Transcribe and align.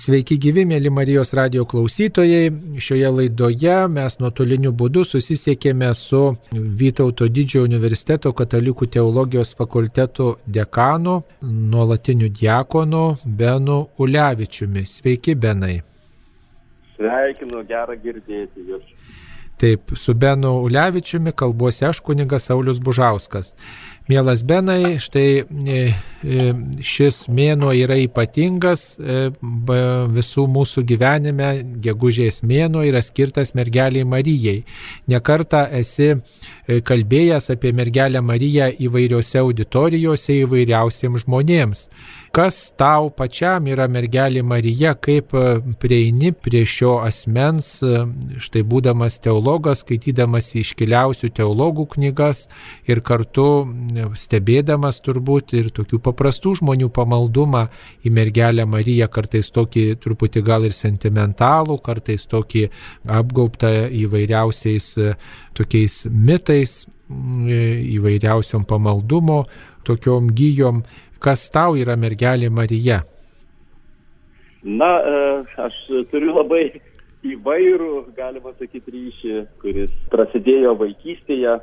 Sveiki 0.00 0.38
gyvi, 0.40 0.62
mėly 0.64 0.88
Marijos 0.96 1.34
radio 1.36 1.66
klausytojai. 1.68 2.46
Šioje 2.80 3.08
laidoje 3.12 3.74
mes 3.92 4.14
nuotoliniu 4.22 4.70
būdu 4.72 5.02
susisiekėme 5.04 5.90
su 5.98 6.20
Vytauto 6.80 7.28
didžiojo 7.28 7.66
universiteto 7.68 8.32
katalikų 8.38 8.88
teologijos 8.94 9.52
fakulteto 9.58 10.30
dekanu, 10.46 11.18
nuolatiniu 11.42 12.30
diakonu 12.40 13.02
Benu 13.26 13.76
Ulevičiumi. 14.00 14.86
Sveiki, 14.88 15.34
Benai. 15.36 15.82
Sveikinu, 16.96 17.60
gera 17.68 17.98
girdėti 18.00 18.64
jūs. 18.70 18.88
Taip, 19.60 19.92
su 20.00 20.14
Benu 20.16 20.54
Ulevičiumi 20.64 21.36
kalbuosi 21.36 21.84
aš 21.90 22.00
kunigas 22.00 22.48
Saulis 22.48 22.80
Bužauskas. 22.80 23.52
Mielas 24.10 24.42
Benai, 24.42 24.98
štai 24.98 25.44
e, 25.70 25.74
e, 26.26 26.46
šis 26.82 27.28
mėnuo 27.30 27.70
yra 27.78 27.94
ypatingas 28.02 28.96
e, 28.98 29.20
visų 30.16 30.48
mūsų 30.50 30.82
gyvenime, 30.88 31.50
gegužės 31.84 32.40
mėnuo 32.42 32.82
yra 32.88 33.04
skirtas 33.06 33.54
mergeliai 33.54 34.02
Marijai. 34.02 34.64
Nekarta 35.14 35.68
esi 35.78 36.16
kalbėjęs 36.66 37.52
apie 37.54 37.70
mergelę 37.70 38.18
Mariją 38.18 38.72
įvairiose 38.82 39.44
auditorijose 39.44 40.40
įvairiausiems 40.40 41.22
žmonėms. 41.22 41.86
Kas 42.30 42.68
tau 42.78 43.08
pačiam 43.10 43.64
yra 43.66 43.88
mergelė 43.90 44.44
Marija, 44.46 44.92
kaip 44.94 45.32
prieini 45.82 46.30
prie 46.30 46.60
šio 46.62 46.92
asmens, 47.02 47.72
štai 48.46 48.62
būdamas 48.70 49.16
teologas, 49.24 49.80
skaitydamas 49.82 50.52
iškiliausių 50.60 51.32
teologų 51.34 51.88
knygas 51.96 52.44
ir 52.86 53.02
kartu 53.02 53.48
stebėdamas 54.14 55.02
turbūt 55.02 55.56
ir 55.58 55.72
tokių 55.74 55.98
paprastų 56.06 56.54
žmonių 56.60 56.92
pamaldumą 56.94 57.64
į 58.06 58.14
mergelę 58.14 58.68
Mariją, 58.76 59.10
kartais 59.10 59.50
tokį 59.50 59.88
truputį 59.98 60.44
gal 60.46 60.70
ir 60.70 60.78
sentimentalų, 60.78 61.80
kartais 61.82 62.30
tokį 62.30 62.68
apgaubtą 63.10 63.74
įvairiausiais 64.04 64.92
e, 65.02 65.12
tokiais 65.58 66.04
mitais, 66.06 66.84
e, 66.86 67.60
įvairiausiom 67.98 68.70
pamaldumo, 68.70 69.42
tokiom 69.82 70.30
gyjom. 70.30 70.84
Kas 71.20 71.50
tau 71.52 71.74
yra 71.76 71.98
mergelė 72.00 72.48
Marija? 72.48 73.02
Na, 74.64 74.88
e, 75.00 75.18
aš 75.60 75.76
turiu 76.12 76.32
labai 76.32 76.80
įvairų, 77.28 77.92
galima 78.16 78.54
sakyti, 78.56 78.94
ryšį, 78.94 79.34
kuris 79.60 79.92
prasidėjo 80.12 80.72
vaikystėje 80.80 81.58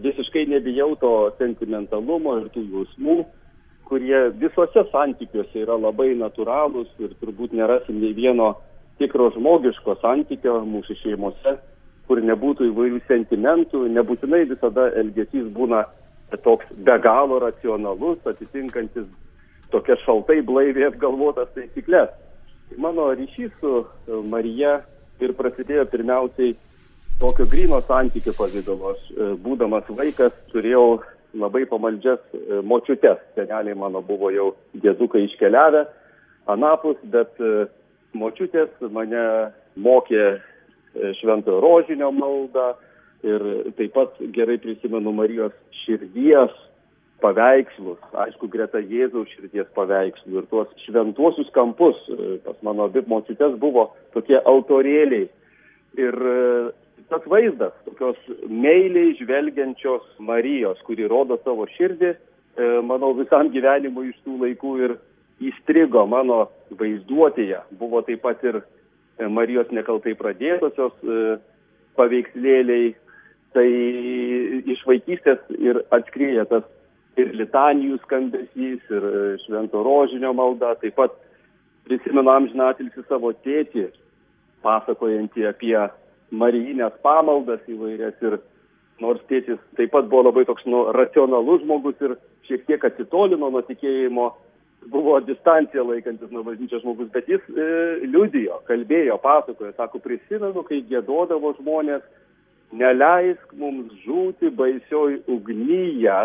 visiškai 0.00 0.46
nebijau 0.48 0.94
to 1.00 1.12
sentimentalumo 1.36 2.38
ir 2.40 2.48
tų 2.54 2.64
jausmų, 2.64 3.18
kurie 3.88 4.20
visuose 4.40 4.86
santykiuose 4.92 5.64
yra 5.66 5.76
labai 5.76 6.14
natūralūs 6.16 6.88
ir 7.04 7.12
turbūt 7.20 7.52
nerasim 7.52 8.00
nei 8.00 8.14
vieno 8.16 8.54
tikro 9.00 9.28
žmogiško 9.36 9.98
santykio 10.00 10.62
mūsų 10.68 10.96
šeimose, 11.02 11.58
kur 12.08 12.22
nebūtų 12.24 12.70
įvairių 12.70 13.02
sentimentų, 13.08 13.84
nebūtinai 13.92 14.46
visada 14.48 14.88
elgesys 15.02 15.52
būna 15.52 15.84
toks 16.44 16.66
be 16.76 16.96
galo 17.02 17.38
racionalus, 17.42 18.20
atitinkantis 18.26 19.08
tokias 19.72 20.00
šaltai 20.06 20.40
blaiviai 20.46 20.90
apgalvotas 20.90 21.50
taisyklės. 21.56 22.12
Mano 22.80 23.10
ryšys 23.16 23.52
su 23.60 23.84
Marija 24.28 24.80
ir 25.20 25.34
prasidėjo 25.36 25.86
pirmiausiai 25.92 26.54
tokio 27.22 27.46
grino 27.50 27.80
santykių 27.86 28.34
pavydalu. 28.36 28.92
Aš, 28.92 29.02
e, 29.12 29.32
būdamas 29.44 29.88
vaikas, 29.88 30.34
turėjau 30.52 31.02
labai 31.38 31.64
pamaldžias 31.70 32.22
e, 32.34 32.60
močiutės. 32.66 33.20
Seneliai 33.36 33.76
mano 33.78 34.02
buvo 34.04 34.32
jau 34.34 34.52
dėdukai 34.84 35.26
iškeliavę 35.28 35.84
anapus, 36.52 36.98
bet 37.14 37.38
e, 37.40 37.66
močiutės 38.18 38.72
mane 38.92 39.26
mokė 39.76 40.24
šventojo 41.20 41.62
rožinio 41.64 42.10
maldą 42.12 42.74
ir 43.26 43.46
taip 43.78 43.94
pat 43.96 44.20
gerai 44.34 44.58
prisimenu 44.62 45.14
Marijos 45.14 45.54
širdies 45.84 46.54
paveikslus, 47.22 48.00
aišku, 48.18 48.48
greta 48.50 48.80
Jėzaus 48.82 49.30
širdies 49.36 49.68
paveikslų 49.76 50.40
ir 50.40 50.48
tuos 50.50 50.70
šventuosius 50.82 51.52
kampus. 51.54 51.98
Pas 52.42 52.58
mano 52.66 52.88
abi 52.90 53.04
močiutės 53.06 53.54
buvo 53.62 53.92
tokie 54.16 54.40
autorėliai. 54.42 55.28
Ir 56.02 56.16
tas 57.12 57.24
vaizdas 57.28 57.74
tokios 57.84 58.16
meiliai 58.48 59.14
žvelgiančios 59.18 60.04
Marijos, 60.18 60.80
kuri 60.86 61.06
rodo 61.10 61.38
savo 61.44 61.66
širdį, 61.76 62.12
e, 62.12 62.68
manau, 62.88 63.12
visam 63.18 63.50
gyvenimui 63.52 64.10
iš 64.10 64.20
tų 64.24 64.38
laikų 64.46 64.72
ir 64.86 64.96
įstrigo 65.50 66.06
mano 66.08 66.46
vaizduotėje. 66.80 67.60
Buvo 67.78 68.02
taip 68.06 68.22
pat 68.24 68.42
ir 68.48 68.62
e, 68.62 69.28
Marijos 69.28 69.70
nekaltai 69.76 70.14
pradėtosios 70.18 70.96
e, 71.04 71.36
paveikslėliai. 72.00 72.94
Tai 73.52 73.66
iš 74.72 74.84
vaikystės 74.88 75.42
ir 75.58 75.82
atskrieja 75.92 76.46
tas 76.48 76.64
ir 77.20 77.34
litanijų 77.36 77.98
skambesys, 78.06 78.84
ir 78.88 79.08
švento 79.44 79.82
rožinio 79.84 80.32
malda. 80.36 80.72
Taip 80.80 80.96
pat 80.96 81.16
prisimenu 81.88 82.32
amžinatilsi 82.32 83.04
savo 83.08 83.34
tėtį, 83.44 83.90
pasakojantį 84.64 85.48
apie 85.50 85.76
marijinės 86.32 86.96
pamaldas 87.04 87.60
įvairias 87.68 88.16
ir 88.24 88.38
nors 89.02 89.20
tėtis 89.28 89.60
taip 89.76 89.92
pat 89.92 90.08
buvo 90.08 90.28
labai 90.28 90.46
toks 90.48 90.64
nu, 90.68 90.86
racionalus 90.96 91.64
žmogus 91.64 92.00
ir 92.06 92.16
šiek 92.48 92.64
tiek 92.68 92.84
atsitolino 92.86 93.50
nuo 93.50 93.62
tikėjimo, 93.66 94.30
buvo 94.92 95.18
distancija 95.26 95.84
laikantis 95.86 96.30
nuo 96.34 96.42
bažnyčios 96.46 96.82
žmogus, 96.82 97.10
bet 97.14 97.28
jis 97.30 97.42
e, 97.50 97.66
liudijo, 98.06 98.60
kalbėjo, 98.68 99.18
pasakojo, 99.22 99.72
sako, 99.76 100.00
prisimenu, 100.02 100.64
kai 100.66 100.80
gėdodavo 100.88 101.54
žmonės, 101.60 102.02
neleisk 102.72 103.52
mums 103.58 103.92
žūti 104.06 104.50
baisioj 104.56 105.20
ugnyje, 105.30 106.20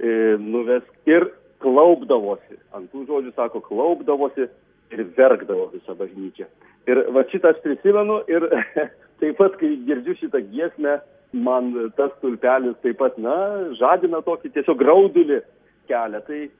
e, 0.00 0.12
nuvesk 0.40 1.10
ir 1.10 1.28
klaupdavosi. 1.64 2.58
Ant 2.76 2.88
tų 2.92 3.06
žodžių 3.08 3.34
sako, 3.36 3.62
klaupdavosi 3.64 4.48
ir 4.94 5.04
verkdavo 5.16 5.70
visą 5.74 5.96
bažnyčią. 5.98 6.48
Ir 6.86 7.02
va 7.14 7.24
šitą 7.30 7.52
aš 7.54 7.62
prisimenu 7.64 8.20
ir 8.30 8.46
taip 9.20 9.38
pat, 9.40 9.56
kai 9.60 9.74
girdžiu 9.88 10.16
šitą 10.20 10.42
giesmę, 10.52 11.00
man 11.36 11.72
tas 11.98 12.12
tulpelis 12.22 12.76
taip 12.84 13.00
pat, 13.00 13.18
na, 13.18 13.34
žadina 13.78 14.22
tokį 14.24 14.52
tiesiog 14.54 14.78
graudulį 14.80 15.40
kelią. 15.90 16.22
Tai 16.28 16.40
e, 16.46 16.50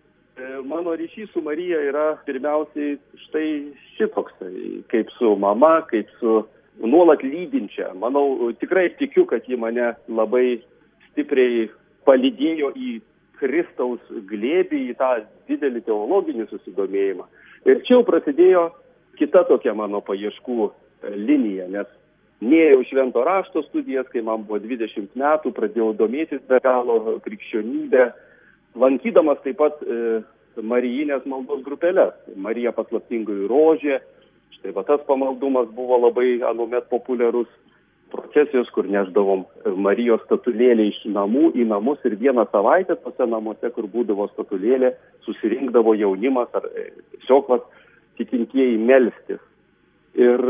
mano 0.66 0.97
ryšys 0.99 1.31
su 1.32 1.44
Marija 1.44 1.81
yra 1.91 2.09
pirmiausiai 2.26 2.97
štai 3.28 3.49
šitoks, 3.97 4.43
kaip 4.93 5.12
su 5.19 5.37
mama, 5.41 5.78
kaip 5.93 6.10
su 6.21 6.43
nuolat 6.84 7.22
lydinčia. 7.25 7.92
Manau, 7.98 8.53
tikrai 8.60 8.88
tikiu, 8.98 9.26
kad 9.28 9.47
ji 9.48 9.59
mane 9.60 9.94
labai 10.09 10.60
stipriai 11.10 11.69
palydėjo 12.09 12.72
į 12.76 12.97
Kristaus 13.41 14.00
glėbį, 14.31 14.82
į 14.92 14.97
tą 14.97 15.12
didelį 15.48 15.84
teologinį 15.87 16.48
susidomėjimą. 16.50 17.26
Ir 17.69 17.82
čia 17.84 17.98
jau 17.98 18.06
prasidėjo 18.09 18.69
kita 19.20 19.44
tokia 19.48 19.75
mano 19.76 20.00
paieškų 20.04 20.70
linija, 21.16 21.69
nes 21.72 21.88
Nėjau 22.44 22.82
švento 22.84 23.22
rašto 23.25 23.62
studijas, 23.64 24.08
kai 24.12 24.20
man 24.20 24.43
buvo 24.44 24.58
20 24.60 25.14
metų, 25.16 25.54
pradėjau 25.56 25.94
domėtis 25.97 26.43
be 26.44 26.58
galo 26.60 27.16
krikščionybę, 27.25 28.10
lankydamas 28.76 29.41
taip 29.44 29.56
pat 29.56 29.81
e, 29.81 30.20
Marijinės 30.60 31.25
maldos 31.25 31.62
grupelės. 31.64 32.12
Marija 32.37 32.75
paslaptingoji 32.76 33.48
rožė, 33.48 34.03
štai 34.59 34.75
va 34.77 34.84
tas 34.89 35.03
pamaldumas 35.09 35.69
buvo 35.77 35.99
labai 36.06 36.41
anuomet 36.49 36.89
populiarus 36.93 37.49
procesijos, 38.12 38.71
kur 38.71 38.87
neždavom 38.87 39.44
Marijos 39.83 40.22
statulėlę 40.28 40.87
iš 40.93 41.03
namų 41.11 41.50
į 41.59 41.67
namus 41.67 41.99
ir 42.06 42.15
vieną 42.21 42.47
savaitę 42.53 42.94
tose 43.03 43.27
namuose, 43.27 43.71
kur 43.75 43.89
būdavo 43.91 44.28
statulėlė, 44.33 44.94
susirinkdavo 45.27 45.97
jaunimas 45.99 46.55
ar 46.55 46.69
e, 46.71 46.91
tiesiog 47.17 47.50
tikintieji 48.17 48.78
melstis. 48.78 49.43
Ir 50.17 50.41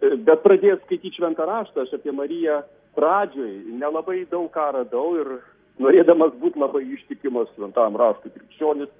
Bet 0.00 0.42
pradėjęs 0.44 0.82
skaityti 0.84 1.16
šventą 1.16 1.46
raštą, 1.48 1.86
aš 1.86 1.96
apie 1.96 2.12
Mariją 2.12 2.60
pradžioj 2.96 3.52
nelabai 3.80 4.24
daug 4.30 4.48
ką 4.52 4.66
radau 4.76 5.14
ir 5.16 5.30
norėdamas 5.80 6.34
būti 6.40 6.60
labai 6.60 6.82
ištikimas 6.96 7.48
šventam 7.54 7.96
raštui 7.96 8.32
krikščionis, 8.34 8.90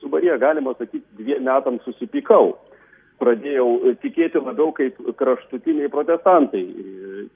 su 0.00 0.08
Marija, 0.12 0.38
galima 0.40 0.72
sakyti, 0.78 1.04
dviem 1.18 1.44
metams 1.44 1.84
susipykau. 1.84 2.54
Pradėjau 3.16 3.94
tikėti 4.02 4.42
labiau 4.42 4.74
kaip 4.76 4.98
kraštutiniai 5.16 5.88
protestantai. 5.92 6.62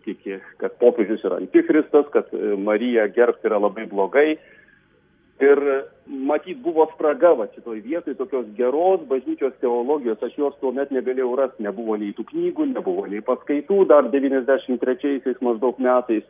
Tiki, 0.05 0.37
kad 0.61 0.75
popiežius 0.81 1.23
yra 1.25 1.38
antikristas, 1.41 2.09
kad 2.12 2.29
Marija 2.61 3.06
gerbti 3.15 3.49
yra 3.49 3.59
labai 3.62 3.87
blogai, 3.88 4.35
Ir 5.41 5.61
matyt 6.05 6.59
buvo 6.61 6.85
spraga 6.93 7.31
va 7.38 7.47
šitoj 7.49 7.79
vietoj 7.81 8.15
tokios 8.19 8.49
geros 8.59 9.06
bažnyčios 9.09 9.55
teologijos, 9.62 10.21
aš 10.21 10.35
jos 10.37 10.59
tuomet 10.61 10.91
negalėjau 10.93 11.31
rasti, 11.41 11.65
nebuvo 11.65 11.97
nei 11.97 12.12
tų 12.17 12.26
knygų, 12.29 12.67
nebuvo 12.75 13.06
nei 13.09 13.23
paskaitų 13.25 13.87
dar 13.88 14.11
93-aisiais 14.12 15.41
maždaug 15.41 15.81
metais. 15.81 16.26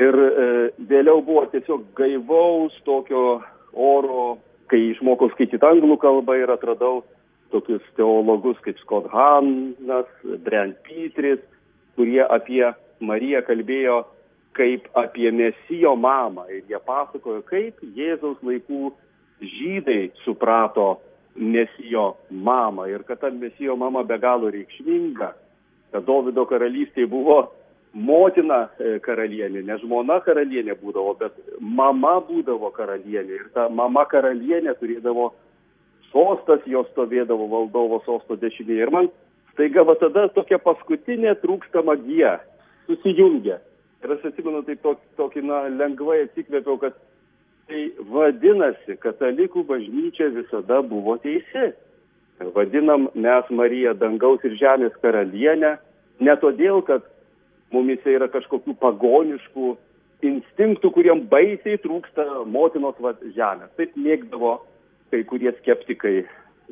Ir 0.00 0.16
e, 0.22 0.46
vėliau 0.88 1.20
buvo 1.26 1.44
tiesiog 1.52 1.84
gaivaus 1.98 2.72
tokio 2.88 3.42
oro, 3.72 4.24
kai 4.72 4.80
išmokau 4.94 5.28
skaityti 5.34 5.68
anglų 5.68 6.00
kalbą 6.00 6.38
ir 6.40 6.52
atradau 6.56 7.02
tokius 7.52 7.84
teologus 7.96 8.58
kaip 8.64 8.78
Scott 8.82 9.08
Hannas, 9.12 10.10
Brent 10.44 10.78
Petris, 10.86 11.42
kurie 11.96 12.22
apie 12.24 12.64
Mariją 13.00 13.42
kalbėjo 13.46 14.02
kaip 14.56 14.88
apie 14.96 15.30
Mesijo 15.32 15.96
mamą. 15.96 16.46
Ir 16.52 16.64
jie 16.70 16.80
pasakojo, 16.86 17.42
kaip 17.48 17.82
Jėzaus 17.96 18.40
laikų 18.44 18.92
žydai 19.42 20.10
suprato 20.24 20.96
Mesijo 21.36 22.14
mamą 22.30 22.88
ir 22.88 23.04
kad 23.04 23.20
ta 23.20 23.30
Mesijo 23.30 23.76
mama 23.76 24.04
be 24.04 24.16
galo 24.18 24.48
reikšminga, 24.52 25.32
kad 25.92 26.06
Davido 26.08 26.46
karalystėje 26.48 27.10
buvo 27.12 27.42
motina 27.96 28.66
e, 28.80 28.96
karalienė, 29.04 29.62
ne 29.64 29.76
žmona 29.80 30.18
karalienė 30.24 30.76
būdavo, 30.80 31.14
bet 31.20 31.36
mama 31.60 32.16
būdavo 32.24 32.70
karalienė. 32.76 33.40
Ir 33.40 33.50
ta 33.54 33.68
mama 33.72 34.04
karalienė 34.08 34.76
turėdavo 34.80 35.30
sostas, 36.12 36.64
jos 36.66 36.88
stovėdavo 36.92 37.48
valdovo 37.50 38.00
sosto 38.06 38.36
dešinėje. 38.40 38.82
Ir 38.86 38.92
man 38.94 39.08
staiga 39.54 39.86
va 39.88 39.96
tada 40.00 40.28
tokia 40.34 40.58
paskutinė 40.62 41.36
trūkstama 41.42 41.96
gija 42.04 42.38
susijungia. 42.86 43.60
Ir 44.04 44.12
aš 44.14 44.28
atsimenu, 44.30 44.62
taip 44.66 44.82
tokį, 44.84 45.06
tokį 45.18 45.42
na, 45.48 45.62
lengvai 45.72 46.22
atsikvėpiau, 46.26 46.78
kad 46.82 46.96
tai 47.66 47.88
vadinasi, 48.12 48.98
katalikų 49.02 49.64
bažnyčia 49.66 50.30
visada 50.34 50.82
buvo 50.86 51.16
teisi. 51.22 51.72
Vadinam 52.54 53.08
mes 53.16 53.48
Mariją 53.50 53.94
dangaus 53.96 54.44
ir 54.44 54.58
žemės 54.60 54.96
karalienę, 55.00 55.78
ne 56.20 56.34
todėl, 56.42 56.82
kad 56.84 57.06
mumise 57.72 58.12
yra 58.12 58.28
kažkokių 58.28 58.76
pagoniškų 58.82 59.72
instinktų, 60.26 60.90
kuriem 60.92 61.24
baisiai 61.32 61.80
trūksta 61.80 62.44
motinos 62.44 63.00
žemės. 63.34 63.72
Taip 63.80 63.96
mėgdavo 63.96 64.58
kai 65.10 65.22
kurie 65.28 65.52
skeptikai 65.60 66.24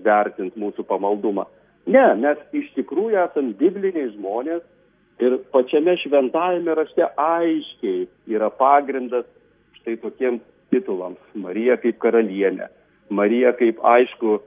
vertint 0.05 0.57
mūsų 0.59 0.87
pamaldumą. 0.89 1.47
Ne, 1.87 2.05
mes 2.17 2.41
iš 2.57 2.71
tikrųjų 2.79 3.19
esame 3.27 3.55
bibliniai 3.61 4.09
žmonės 4.15 4.65
ir 5.23 5.37
pačiame 5.53 5.97
šventajame 6.01 6.75
rašte 6.75 7.07
aiškiai 7.21 8.07
yra 8.33 8.49
pagrindas 8.51 9.27
štai 9.81 9.99
tokiems 10.03 10.43
titulams. 10.73 11.21
Marija 11.39 11.77
kaip 11.83 12.01
karalienė, 12.03 12.71
Marija 13.15 13.53
kaip 13.59 13.83
aišku 13.85 14.39
e, 14.39 14.41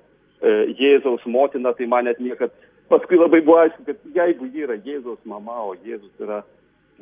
Jėzaus 0.80 1.24
motina, 1.30 1.74
tai 1.78 1.88
man 1.88 2.10
net 2.10 2.20
niekad 2.20 2.52
paskui 2.92 3.20
labai 3.20 3.44
buvo 3.46 3.62
aišku, 3.64 3.86
kad 3.88 4.02
jeigu 4.18 4.50
ji 4.52 4.66
yra 4.66 4.80
Jėzaus 4.82 5.22
mama, 5.30 5.60
o 5.70 5.76
Jėzus 5.86 6.12
yra 6.24 6.42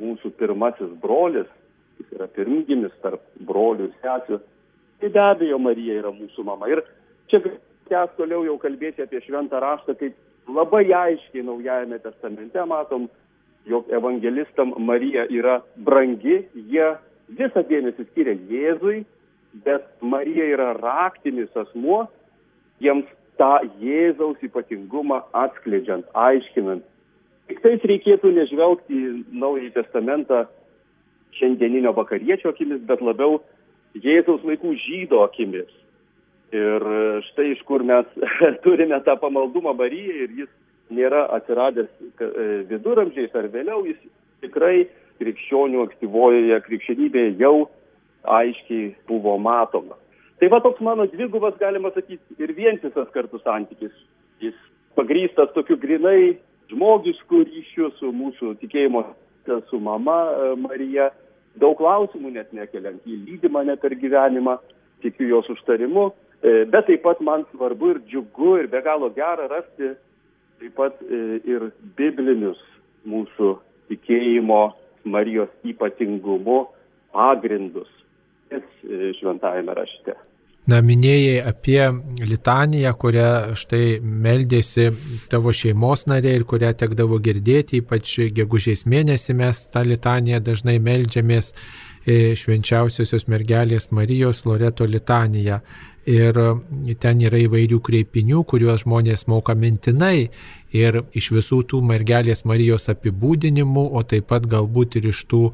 mūsų 0.02 0.34
pirmasis 0.40 0.92
brolis, 1.02 1.48
jis 2.00 2.12
yra 2.18 2.28
pirmgimis 2.36 2.94
tarp 3.02 3.24
brolių 3.48 3.90
ir 3.90 3.96
sesių, 4.04 4.42
tai 5.00 5.10
be 5.10 5.22
abejo 5.22 5.60
Marija 5.60 6.00
yra 6.02 6.12
mūsų 6.16 6.46
mama. 6.48 6.70
Ir 6.72 6.84
čia 7.32 7.42
tęs 7.90 8.16
toliau 8.18 8.46
jau 8.48 8.58
kalbėti 8.62 9.04
apie 9.06 9.22
šventą 9.26 9.60
raštą, 9.62 9.98
kaip 10.00 10.16
labai 10.48 10.86
aiškiai 10.94 11.46
Naujajame 11.46 12.00
testamente 12.04 12.66
matom, 12.70 13.10
jog 13.66 13.90
evangelistam 13.94 14.74
Marija 14.78 15.26
yra 15.30 15.60
brangi, 15.76 16.44
jie 16.54 16.90
visą 17.30 17.64
dėmesį 17.66 18.06
skiria 18.12 18.36
Jėzui, 18.50 19.04
bet 19.66 19.86
Marija 20.02 20.46
yra 20.54 20.74
raktinis 20.78 21.54
asmuo, 21.58 22.06
jiems 22.84 23.08
tą 23.40 23.58
Jėzaus 23.82 24.42
ypatingumą 24.46 25.22
atskleidžiant, 25.36 26.06
aiškinant. 26.14 26.86
Tik 27.50 27.62
tais 27.62 27.84
reikėtų 27.86 28.32
nežvelgti 28.34 28.96
į 28.98 29.10
Naująjį 29.42 29.74
Testamentą 29.76 30.46
šiandieninio 31.38 31.94
vakariečio 31.98 32.54
akimis, 32.54 32.82
bet 32.88 33.04
labiau 33.06 33.42
Jėzaus 33.96 34.44
laikų 34.44 34.76
žydo 34.84 35.24
akimis. 35.24 35.72
Ir 36.56 36.84
štai 37.30 37.52
iš 37.54 37.64
kur 37.68 37.84
mes 37.84 38.08
turime 38.66 39.00
tą 39.08 39.16
pamaldumą 39.20 39.74
Marijai 39.78 40.26
ir 40.26 40.38
jis 40.44 40.52
nėra 40.94 41.26
atsiradęs 41.34 41.90
e, 41.90 42.28
viduramžiais 42.70 43.34
ar 43.36 43.48
vėliau, 43.54 43.82
jis 43.88 43.98
tikrai 44.44 44.86
krikščionių 45.20 45.82
aktyvojoje 45.88 46.60
krikščionybėje 46.68 47.36
jau 47.42 47.68
aiškiai 48.26 48.94
buvo 49.10 49.38
matomas. 49.42 50.00
Tai 50.40 50.50
va 50.52 50.60
toks 50.62 50.84
mano 50.84 51.06
dvigubas, 51.08 51.56
galima 51.60 51.92
sakyti, 51.96 52.36
ir 52.38 52.52
vientisas 52.58 53.08
kartu 53.16 53.40
santykis. 53.40 53.94
Jis 54.44 54.56
pagrystas 55.00 55.54
tokiu 55.56 55.78
grinai 55.80 56.36
žmogišku 56.72 57.46
ryšiu 57.48 57.92
su 58.00 58.12
mūsų 58.12 58.56
tikėjimo, 58.64 59.06
su 59.70 59.80
mama 59.80 60.20
e, 60.32 60.50
Marija. 60.60 61.12
Daug 61.62 61.78
klausimų 61.80 62.34
net 62.36 62.52
nekeliant, 62.56 63.04
jį 63.08 63.18
lydi 63.26 63.52
mane 63.52 63.78
per 63.80 63.96
gyvenimą, 63.96 64.58
tikiu 65.04 65.30
jos 65.30 65.50
užtarimu, 65.54 66.10
e, 66.44 66.66
bet 66.72 66.88
taip 66.90 67.04
pat 67.06 67.22
man 67.24 67.46
svarbu 67.52 67.94
ir 67.94 68.02
džiugu 68.10 68.58
ir 68.60 68.68
be 68.72 68.82
galo 68.84 69.12
gera 69.16 69.48
rasti 69.52 69.94
taip 70.60 70.76
pat 70.76 71.00
e, 71.04 71.40
ir 71.48 71.70
biblinius 71.98 72.62
mūsų 73.08 73.56
tikėjimo 73.92 74.64
Marijos 75.06 75.52
ypatingumu 75.68 76.64
pagrindus 77.14 77.92
e, 78.50 78.62
šventajame 79.20 79.76
rašte. 79.78 80.16
Na, 80.66 80.80
minėjai 80.82 81.44
apie 81.46 81.82
litaniją, 82.26 82.96
kurią 82.98 83.28
štai 83.60 84.00
meldėsi 84.02 84.88
tavo 85.30 85.54
šeimos 85.54 86.08
narė 86.10 86.32
ir 86.40 86.46
kurią 86.50 86.72
tekdavo 86.80 87.20
girdėti, 87.22 87.84
ypač 87.84 88.16
gegužės 88.34 88.88
mėnesį 88.90 89.36
mes 89.38 89.60
tą 89.70 89.84
litaniją 89.86 90.40
dažnai 90.48 90.80
meldžiamės 90.82 91.52
e, 91.54 92.34
švenčiausiosios 92.34 93.28
mergelės 93.30 93.92
Marijos 93.94 94.42
Loreto 94.50 94.90
litaniją. 94.90 95.62
Ir 96.10 96.38
ten 97.02 97.22
yra 97.22 97.38
įvairių 97.46 97.80
kreipinių, 97.86 98.42
kuriuos 98.50 98.84
žmonės 98.84 99.26
moka 99.30 99.54
mintinai 99.58 100.32
ir 100.74 101.02
iš 101.14 101.32
visų 101.34 101.62
tų 101.70 101.86
mergelės 101.86 102.42
Marijos 102.46 102.90
apibūdinimų, 102.94 103.88
o 103.94 104.02
taip 104.02 104.32
pat 104.34 104.50
galbūt 104.50 104.98
ir 104.98 105.12
iš 105.14 105.26
tų 105.30 105.48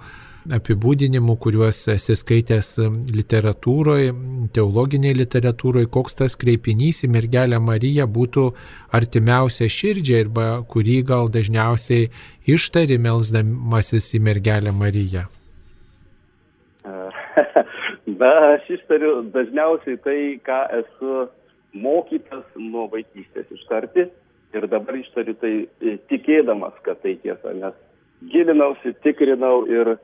apibūdinimų, 0.49 1.35
kuriuos 1.41 1.83
esi 1.93 2.15
skaitęs 2.17 2.69
literatūroje, 3.13 4.13
teologiniai 4.55 5.13
literatūroje, 5.19 5.89
koks 5.93 6.17
tas 6.21 6.37
kreipinys 6.39 7.03
į 7.05 7.11
mergelę 7.13 7.59
Mariją 7.61 8.07
būtų 8.09 8.47
artimiausia 8.97 9.69
širdžiai 9.69 10.23
arba 10.25 10.47
kurį 10.71 11.01
gal 11.11 11.29
dažniausiai 11.33 12.09
ištari 12.49 12.97
melsdamasis 13.01 14.13
į 14.17 14.23
mergelę 14.29 14.73
Mariją. 14.73 15.27
Na, 18.21 18.31
aš 18.55 18.65
ištariu 18.77 19.21
dažniausiai 19.33 19.99
tai, 20.03 20.17
ką 20.45 20.63
esu 20.81 21.27
mokytas 21.77 22.43
nuo 22.57 22.87
vaikystės 22.91 23.47
ištarti 23.53 24.09
ir 24.57 24.67
dabar 24.67 24.97
ištariu 24.99 25.37
tai 25.39 25.53
e, 25.63 25.95
tikėdamas, 26.11 26.75
kad 26.85 26.99
tai 27.03 27.15
tiesa, 27.23 27.53
nes 27.55 27.77
gilinausi, 28.33 28.93
tikrinau 29.05 29.63
ir, 29.69 29.95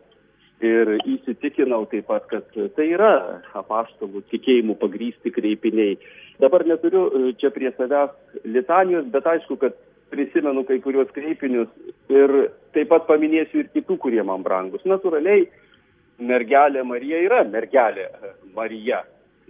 ir 0.63 0.93
įsitikinau 1.05 1.85
taip 1.91 2.07
pat, 2.09 2.25
kad 2.31 2.47
tai 2.75 2.87
yra 2.95 3.41
apaštalų 3.57 4.23
tikėjimų 4.31 4.77
pagrysti 4.81 5.33
kreipiniai. 5.33 5.97
Dabar 6.41 6.65
neturiu 6.65 7.03
e, 7.07 7.33
čia 7.41 7.51
prie 7.53 7.69
savęs 7.77 8.15
litanijos, 8.45 9.05
bet 9.13 9.27
aišku, 9.29 9.57
kad 9.61 9.77
prisimenu 10.09 10.63
kai 10.65 10.79
kurios 10.81 11.11
kreipinius 11.13 11.69
ir 12.09 12.51
taip 12.73 12.89
pat 12.93 13.07
paminėsiu 13.09 13.63
ir 13.63 13.71
kitų, 13.75 13.99
kurie 14.01 14.23
man 14.25 14.45
brangus. 14.45 14.85
Naturaliai, 14.85 15.47
mergelė 16.17 16.83
Marija 16.87 17.21
yra 17.25 17.43
mergelė 17.45 18.09
Marija. 18.55 19.03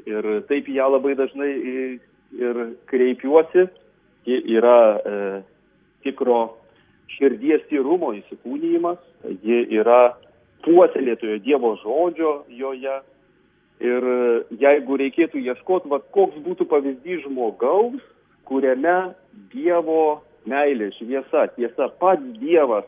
Ir 0.08 0.28
taip 0.48 0.68
ją 0.72 0.92
labai 0.92 1.16
dažnai 1.20 1.52
ir 2.38 2.64
kreipiuosi. 2.92 3.68
Ji 4.28 4.42
yra 4.58 4.80
e, 5.00 5.20
tikro 6.04 6.58
širdies 7.16 7.64
tyrumo 7.70 8.12
įsikūnyjimas, 8.18 9.00
ji 9.44 9.62
yra 9.80 10.18
puoselėtojo 10.68 11.40
Dievo 11.46 11.74
žodžio 11.82 12.34
joje. 12.60 13.00
Ir 13.88 14.06
jeigu 14.58 14.98
reikėtų 14.98 15.42
ieškoti, 15.52 15.90
va, 15.92 16.00
koks 16.14 16.40
būtų 16.46 16.66
pavyzdys 16.70 17.26
žmogaus, 17.28 18.02
kuriame 18.50 19.14
Dievo 19.54 20.24
meilė, 20.50 20.90
šviesa, 20.98 21.50
tiesa, 21.58 21.92
pats 22.02 22.26
Dievas 22.42 22.88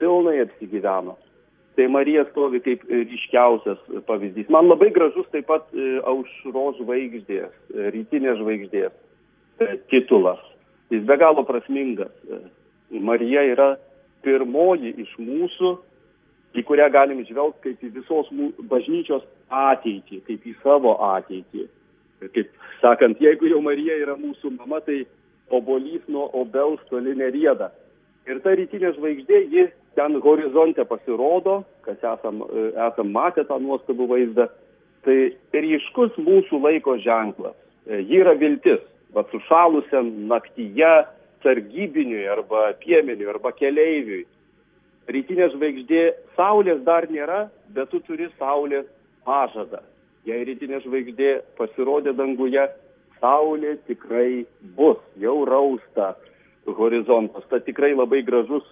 pilnai 0.00 0.40
apsigyveno 0.46 1.18
tai 1.76 1.88
Marija 1.88 2.24
stovi 2.30 2.60
kaip 2.62 2.84
ryškiausias 2.88 3.78
pavyzdys. 4.06 4.50
Man 4.52 4.68
labai 4.70 4.90
gražus 4.94 5.26
taip 5.32 5.48
pat 5.50 5.66
e, 5.74 5.98
aušros 6.06 6.78
žvaigždės, 6.80 7.50
e, 7.74 7.88
rytinės 7.94 8.38
žvaigždės 8.38 8.92
e, 8.94 9.70
titulas. 9.90 10.42
Jis 10.94 11.02
be 11.08 11.16
galo 11.18 11.42
prasmingas. 11.48 12.12
Marija 12.94 13.42
yra 13.50 13.68
pirmoji 14.22 14.94
iš 15.02 15.16
mūsų, 15.18 15.74
į 16.54 16.64
kurią 16.68 16.88
galim 16.94 17.22
žvelgti 17.26 17.70
kaip 17.70 17.82
į 17.82 17.92
visos 17.98 18.30
bažnyčios 18.70 19.24
ateitį, 19.50 20.20
kaip 20.28 20.46
į 20.46 20.54
savo 20.62 20.96
ateitį. 21.14 21.66
Kaip 22.24 22.52
sakant, 22.80 23.20
jeigu 23.20 23.50
jau 23.50 23.60
Marija 23.64 23.96
yra 24.00 24.14
mūsų 24.16 24.54
mama, 24.58 24.80
tai 24.84 25.02
obolys 25.52 26.04
nuo 26.08 26.28
obels 26.32 26.82
toli 26.90 27.14
nerieda. 27.18 27.72
Ir 28.24 28.40
ta 28.40 28.54
rytinė 28.56 28.94
žvaigždė, 28.96 29.40
ji 29.52 29.66
ten 29.98 30.16
horizonte 30.24 30.84
pasirodo, 30.88 31.62
kas 31.84 32.00
esam, 32.00 32.40
e, 32.48 32.70
esam 32.86 33.10
matę 33.12 33.44
tą 33.44 33.58
nuostabų 33.60 34.08
vaizdą, 34.14 34.48
tai 35.04 35.34
ryškus 35.52 36.16
mūsų 36.16 36.62
laiko 36.64 36.96
ženklas. 37.04 37.56
E, 37.86 38.00
ji 38.00 38.22
yra 38.22 38.34
viltis. 38.38 38.80
va 39.14 39.22
sušalusiam 39.30 40.08
naktyje, 40.26 41.04
sargybiniui 41.44 42.24
arba 42.26 42.72
piemeniui 42.80 43.28
arba 43.30 43.52
keleiviui. 43.54 44.24
Rytinė 45.10 45.50
žvaigždė, 45.52 46.04
saulės 46.36 46.80
dar 46.86 47.06
nėra, 47.12 47.48
bet 47.76 47.90
tu 47.92 48.00
turi 48.06 48.30
saulės 48.38 48.86
pažadą. 49.26 49.82
Jei 50.24 50.46
rytinė 50.48 50.80
žvaigždė 50.84 51.32
pasirodė 51.58 52.14
danguje, 52.16 52.64
saulė 53.20 53.76
tikrai 53.88 54.46
bus, 54.78 55.00
jau 55.20 55.42
rausta 55.44 56.14
horizontas. 56.64 57.44
Tai 57.50 57.60
tikrai 57.66 57.92
labai 57.92 58.22
gražus 58.24 58.64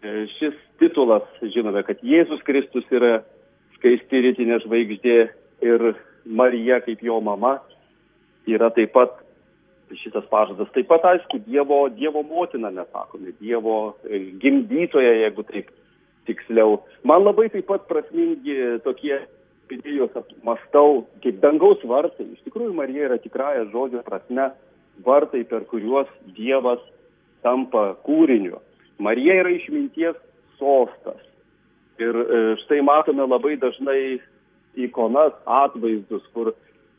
e, 0.00 0.24
šis 0.38 0.56
titulas, 0.80 1.26
žinome, 1.42 1.84
kad 1.84 2.00
Jėzus 2.00 2.40
Kristus 2.48 2.88
yra 2.88 3.20
skaisti 3.76 4.22
rytinė 4.24 4.62
žvaigždė 4.64 5.18
ir 5.68 5.86
Marija 6.24 6.80
kaip 6.84 7.04
jo 7.04 7.20
mama 7.20 7.58
yra 8.48 8.70
taip 8.74 8.94
pat 8.96 9.20
šitas 9.94 10.26
pažadas. 10.30 10.70
Taip 10.74 10.88
pat, 10.90 11.04
aišku, 11.06 11.40
Dievo, 11.46 11.86
dievo 11.94 12.22
motina, 12.26 12.70
mes 12.74 12.88
sakome, 12.92 13.34
Dievo 13.40 13.96
e, 14.04 14.18
gimdytoja, 14.42 15.12
jeigu 15.22 15.44
taip 15.46 15.70
tiksliau. 16.26 16.80
Man 17.06 17.24
labai 17.24 17.48
taip 17.52 17.68
pat 17.70 17.86
prasmingi 17.90 18.56
tokie 18.84 19.20
idėjos 19.72 20.14
apmastau, 20.18 21.04
kaip 21.22 21.40
dangaus 21.42 21.82
vartai. 21.86 22.26
Iš 22.34 22.44
tikrųjų, 22.46 22.74
Marija 22.76 23.08
yra 23.08 23.18
tikrąją 23.22 23.68
žodžio 23.72 24.02
prasme 24.06 24.50
vartai, 25.06 25.44
per 25.48 25.66
kuriuos 25.70 26.10
Dievas 26.36 26.82
tampa 27.46 27.92
kūriniu. 28.06 28.60
Marija 29.02 29.40
yra 29.42 29.52
išminties 29.54 30.18
sostas. 30.58 31.20
Ir 32.00 32.16
e, 32.16 32.40
štai 32.64 32.82
matome 32.84 33.26
labai 33.26 33.56
dažnai 33.60 34.18
ikonas, 34.76 35.34
atvaizdus, 35.46 36.24
kur 36.34 36.52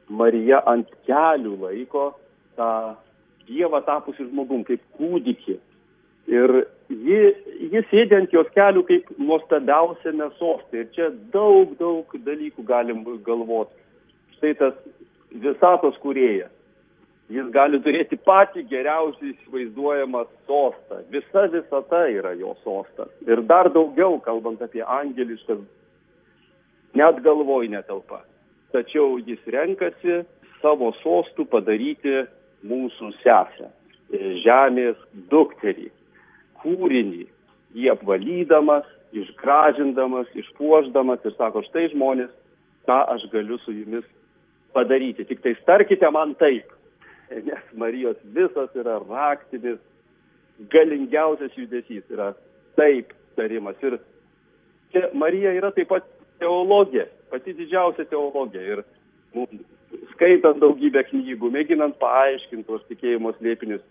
Marija 0.10 0.64
ant 0.70 0.90
kelių 1.08 1.58
laiko 1.62 2.10
tą 2.58 2.72
Dievą 3.48 3.80
tapusi 3.88 4.26
žmogum, 4.28 4.66
kaip 4.68 4.82
kūdikį. 5.00 5.56
Ir 6.28 6.52
ji, 6.92 7.20
ji 7.72 7.84
sėdi 7.88 8.18
ant 8.18 8.34
jos 8.36 8.50
kelių 8.56 8.84
kaip 8.90 9.08
nuostabiausiame 9.16 10.28
sostė. 10.36 10.84
Ir 10.84 10.90
čia 10.98 11.08
daug, 11.32 11.72
daug 11.80 12.12
dalykų 12.26 12.66
galim 12.68 13.06
galvoti. 13.24 13.72
Štai 14.36 14.54
tas 14.60 14.76
visatos 15.32 15.96
kuriejas. 16.04 16.52
Jis 17.32 17.48
gali 17.52 17.80
turėti 17.84 18.16
patį 18.24 18.64
geriausiai 18.70 19.34
įsivaizduojamą 19.34 20.22
sostą. 20.48 21.02
Visa 21.12 21.48
visata 21.52 22.06
yra 22.12 22.32
jo 22.40 22.54
sostas. 22.64 23.10
Ir 23.28 23.42
dar 23.48 23.68
daugiau, 23.72 24.16
kalbant 24.24 24.62
apie 24.64 24.84
angeliškas, 24.84 25.60
net 26.96 27.20
galvoj 27.26 27.68
netelpa. 27.72 28.22
Tačiau 28.72 29.20
jis 29.20 29.44
renkasi 29.52 30.22
savo 30.62 30.94
sostų 31.02 31.48
padaryti 31.52 32.24
mūsų 32.68 33.12
sesę, 33.22 33.72
žemės 34.44 35.00
dukterį, 35.32 35.90
kūrinį, 36.62 37.26
jį 37.78 37.90
apvalydamas, 37.94 38.88
išgražindamas, 39.16 40.30
išpuoždamas 40.36 41.24
ir 41.26 41.36
sako, 41.38 41.64
štai 41.68 41.88
žmonės, 41.94 42.32
ką 42.88 42.98
aš 43.16 43.28
galiu 43.32 43.60
su 43.64 43.76
jumis 43.76 44.06
padaryti. 44.76 45.26
Tik 45.28 45.44
tai 45.44 45.56
starkite 45.62 46.10
man 46.12 46.36
taip, 46.40 46.72
nes 47.48 47.72
Marijos 47.76 48.20
visas 48.36 48.76
yra 48.76 49.00
raktinis, 49.04 49.80
galingiausias 50.74 51.56
judesys 51.58 52.06
yra 52.14 52.34
taip 52.80 53.14
tarimas. 53.38 53.78
Ir 53.84 54.00
čia 54.94 55.10
Marija 55.14 55.54
yra 55.58 55.72
taip 55.76 55.92
pat 55.92 56.08
teologė, 56.42 57.08
pati 57.32 57.56
didžiausia 57.58 58.08
teologė. 58.10 58.64
Ir 58.64 58.84
mums 59.36 59.66
skaitant 60.18 60.60
daugybę 60.62 61.06
knygų, 61.08 61.54
mėginant 61.54 61.96
paaiškinti 62.02 62.68
tos 62.68 62.84
tikėjimo 62.90 63.32
slėpinius, 63.38 63.86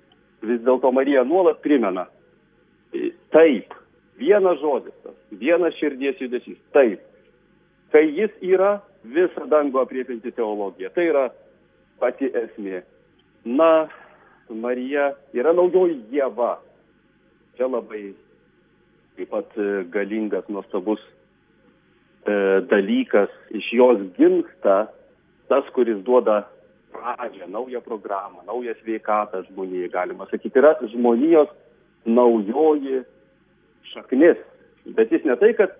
vis 0.45 0.61
dėlto 0.67 0.93
Marija 0.93 1.25
nuolat 1.25 1.63
primena, 1.65 2.07
taip, 3.35 3.75
vienas 4.19 4.61
žodis, 4.61 4.95
tas, 5.05 5.17
vienas 5.31 5.77
širdies 5.81 6.21
judesys, 6.21 6.59
taip, 6.77 7.01
kai 7.95 8.05
jis 8.11 8.35
yra 8.45 8.77
visą 9.07 9.47
dangų 9.49 9.81
apriepinti 9.85 10.35
teologija, 10.35 10.91
tai 10.95 11.09
yra 11.13 11.29
pati 12.03 12.29
esmė. 12.35 12.83
Na, 13.47 13.87
Marija 14.51 15.13
yra 15.35 15.53
naujoji 15.55 16.01
Jėva. 16.15 16.57
Čia 17.57 17.69
labai 17.71 18.11
taip 19.17 19.31
pat 19.33 19.55
e, 19.59 19.85
galingas, 19.91 20.47
nuostabus 20.53 21.01
e, 22.27 22.35
dalykas. 22.71 23.33
Iš 23.57 23.71
jos 23.79 24.03
gimsta 24.19 24.87
tas, 25.49 25.69
kuris 25.75 26.03
duoda 26.05 26.45
pradžią, 26.93 27.49
naują 27.49 27.81
programą, 27.81 28.43
naują 28.47 28.75
sveikatą 28.83 29.43
žmonijai, 29.43 29.91
galima 29.91 30.27
sakyti, 30.31 30.59
yra 30.59 30.75
žmonijos 30.93 31.49
naujoji 32.07 33.03
šaknis. 33.93 34.39
Bet 34.87 35.13
jis 35.13 35.25
ne 35.25 35.37
tai, 35.37 35.53
kad 35.59 35.75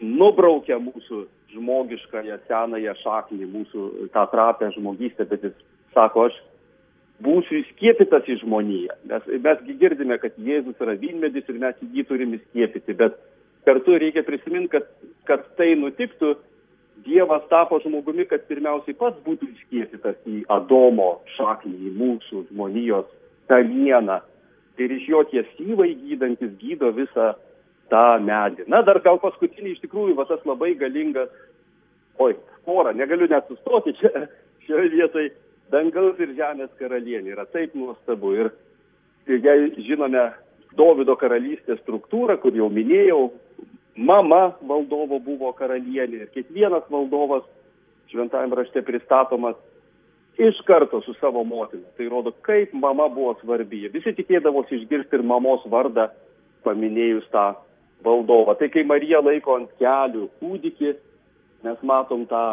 nubraukia 0.00 0.78
mūsų 0.80 1.24
žmogiškąją 1.52 2.38
senąją 2.48 2.94
šaknį, 3.02 3.48
mūsų 3.54 3.88
tą 4.14 4.24
trapę 4.32 4.70
žmogystę, 4.76 5.26
bet 5.28 5.44
jis 5.48 5.56
sako, 5.94 6.28
aš 6.28 6.36
būsiu 7.24 7.62
įskiepytas 7.62 8.28
į 8.30 8.38
žmoniją. 8.44 8.94
Mes, 9.10 9.26
mesgi 9.44 9.74
girdime, 9.80 10.18
kad 10.22 10.36
Jėzus 10.38 10.78
yra 10.80 10.94
vynmedis 11.00 11.48
ir 11.48 11.58
mes 11.60 11.80
jį 11.82 12.04
turime 12.08 12.38
įskiepyti, 12.38 12.94
bet 12.98 13.18
kartu 13.66 13.98
reikia 13.98 14.22
prisiminti, 14.26 14.70
kad, 14.76 14.86
kad 15.28 15.48
tai 15.58 15.72
nutiktų, 15.80 16.36
Dievas 17.04 17.44
tapo 17.50 17.78
žmogumi, 17.82 18.26
kad 18.28 18.46
pirmiausiai 18.48 18.96
pats 18.98 19.20
būtų 19.26 19.48
įskiepytas 19.52 20.16
į 20.28 20.42
Adomo 20.52 21.18
šaknį, 21.36 21.74
į 21.88 21.92
mūsų 21.98 22.44
žmonijos 22.48 23.06
kamieną. 23.50 24.20
Ir 24.78 24.94
iš 24.94 25.08
jo 25.10 25.22
tie 25.30 25.42
syvai 25.56 25.92
gydantis 25.98 26.52
gydo 26.60 26.90
visą 26.94 27.32
tą 27.92 28.04
medį. 28.22 28.66
Na, 28.70 28.82
dar 28.86 29.00
gal 29.04 29.18
paskutinį 29.22 29.74
iš 29.74 29.82
tikrųjų, 29.84 30.16
va 30.18 30.26
tas 30.28 30.44
labai 30.46 30.74
galingas, 30.78 31.30
oi, 32.22 32.34
porą, 32.66 32.92
negaliu 32.96 33.28
net 33.30 33.48
sustoti 33.50 33.94
čia, 33.98 34.26
šioje 34.66 34.92
vietoje, 34.94 35.32
dangaus 35.72 36.20
ir 36.22 36.34
žemės 36.38 36.70
karalienė 36.80 37.34
yra 37.34 37.46
taip 37.52 37.74
nuostabu. 37.78 38.34
Ir 38.36 38.52
jei 39.28 39.72
žinome 39.86 40.30
Dovido 40.78 41.16
karalystės 41.18 41.80
struktūrą, 41.82 42.38
kur 42.42 42.54
jau 42.54 42.68
minėjau, 42.70 43.30
mama 43.98 44.52
valdovo 44.62 45.18
buvo 45.18 45.52
karalienė 45.58 46.22
ir 46.22 46.30
kiekvienas 46.34 46.86
valdovas 46.92 47.46
šventajame 48.12 48.56
rašte 48.56 48.82
pristatomas 48.86 49.58
iš 50.38 50.60
karto 50.66 51.00
su 51.02 51.14
savo 51.18 51.42
motina. 51.44 51.82
Tai 51.96 52.08
rodo, 52.08 52.32
kaip 52.46 52.72
mama 52.72 53.08
buvo 53.10 53.34
svarbi. 53.40 53.88
Visi 53.92 54.14
tikėdavosi 54.14 54.78
išgirsti 54.78 55.18
ir 55.18 55.26
mamos 55.26 55.66
vardą 55.66 56.08
paminėjus 56.64 57.26
tą 57.32 57.50
valdovą. 58.06 58.54
Tai 58.58 58.68
kai 58.70 58.86
Marija 58.86 59.20
laiko 59.24 59.58
ant 59.58 59.74
kelių 59.82 60.28
kūdikį, 60.38 60.94
mes 61.66 61.82
matom 61.82 62.26
tą 62.30 62.46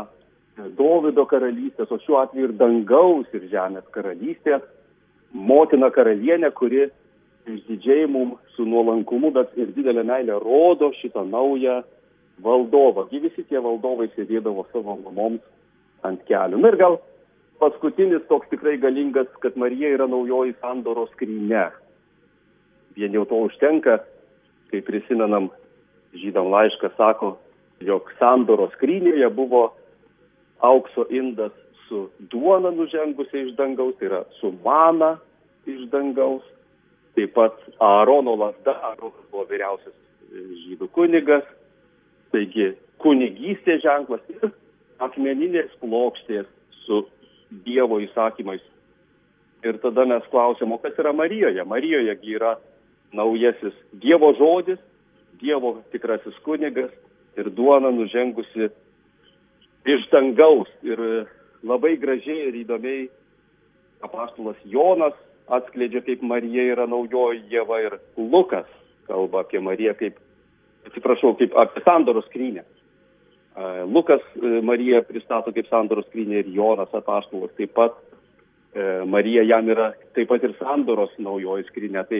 Dovido 0.55 1.25
karalystės, 1.27 1.89
o 1.91 1.97
šiuo 1.99 2.21
atveju 2.21 2.47
ir 2.47 2.51
dangaus 2.55 3.33
ir 3.35 3.43
žemės 3.51 3.83
karalystės, 3.91 4.63
motina 5.35 5.89
karalienė, 5.91 6.47
kuri 6.55 6.85
išdidžiai 7.47 8.07
mums 8.09 8.39
su 8.55 8.65
nuolankumu, 8.65 9.31
bet 9.35 9.53
ir 9.59 9.73
didelė 9.75 10.05
meilė 10.07 10.39
rodo 10.41 10.91
šitą 10.99 11.25
naują 11.29 11.81
valdovą. 12.43 13.07
Gi 13.11 13.21
visi 13.27 13.45
tie 13.49 13.61
valdovai 13.63 14.09
sėdėdavo 14.15 14.65
savo 14.71 14.97
mamoms 15.03 15.43
ant 16.07 16.23
kelių. 16.29 16.59
Na 16.61 16.71
ir 16.71 16.79
gal 16.81 16.97
paskutinis 17.61 18.25
toks 18.29 18.49
tikrai 18.51 18.77
galingas, 18.81 19.29
kad 19.43 19.57
Marija 19.57 19.93
yra 19.95 20.07
naujoji 20.11 20.55
sandoros 20.61 21.11
skryne. 21.15 21.69
Vien 22.95 23.15
jau 23.15 23.25
to 23.29 23.45
užtenka, 23.47 23.99
kai 24.71 24.81
prisimenam 24.85 25.49
žydam 26.15 26.49
laišką, 26.51 26.93
sako, 26.97 27.35
jog 27.83 28.09
sandoros 28.19 28.73
skrynėje 28.77 29.29
buvo 29.35 29.67
aukso 30.63 31.05
indas 31.11 31.53
su 31.87 32.07
duona 32.31 32.71
nužengusia 32.71 33.43
iš 33.43 33.55
dangaus, 33.59 33.95
tai 33.99 34.09
yra 34.09 34.23
su 34.39 34.53
mana 34.63 35.15
iš 35.69 35.85
dangaus, 35.91 36.45
taip 37.15 37.33
pat 37.35 37.57
Aarono 37.79 38.35
lasda, 38.39 38.75
Aaronas 38.91 39.25
buvo 39.31 39.45
vyriausias 39.49 39.95
e, 39.95 40.43
žydų 40.65 40.89
kunigas, 40.95 41.45
taigi 42.35 42.73
kunigystės 43.03 43.83
ženklas 43.83 44.23
ir 44.33 44.51
akmeninės 45.03 45.73
plokštės 45.81 46.47
su 46.85 47.03
Dievo 47.65 47.99
įsakymais. 48.03 48.63
Ir 49.65 49.77
tada 49.81 50.05
mes 50.05 50.25
klausėm, 50.31 50.73
o 50.75 50.79
kas 50.81 50.97
yra 51.01 51.13
Marijoje? 51.15 51.63
Marijoje 51.65 52.17
yra 52.35 52.55
naujasis 53.15 53.75
Dievo 54.01 54.33
žodis, 54.37 54.79
Dievo 55.41 55.77
tikrasis 55.91 56.35
kunigas 56.45 56.91
ir 57.37 57.49
duona 57.51 57.91
nužengusi 57.91 58.69
iš 59.85 60.07
dangaus. 60.11 60.69
Ir 60.85 60.99
labai 61.65 61.95
gražiai 62.01 62.49
ir 62.49 62.59
įdomiai 62.63 63.07
apaštalas 64.05 64.59
Jonas 64.69 65.15
atskleidžia, 65.47 66.01
kaip 66.05 66.23
Marija 66.25 66.63
yra 66.73 66.87
naujoji 66.89 67.43
Jėva 67.51 67.81
ir 67.83 67.97
Lukas 68.17 68.69
kalba 69.07 69.43
apie 69.43 69.61
Mariją 69.61 69.93
kaip, 69.99 70.17
atsiprašau, 70.89 71.35
kaip 71.39 71.53
apie 71.61 71.83
sandoros 71.85 72.25
skrynę. 72.29 72.63
Lukas 73.87 74.23
e, 74.35 74.61
Mariją 74.65 75.03
pristato 75.07 75.53
kaip 75.55 75.69
sandoros 75.69 76.07
skrynę 76.09 76.41
ir 76.41 76.49
Jonas 76.55 76.91
apaštalas 76.93 77.53
taip 77.57 77.73
pat 77.77 77.95
Marija 79.07 79.45
jam 79.47 79.69
yra 79.71 79.93
taip 80.17 80.27
pat 80.27 80.43
ir 80.43 80.51
sandoros 80.59 81.13
naujoji 81.23 81.63
skrinė. 81.69 82.01
Tai 82.09 82.19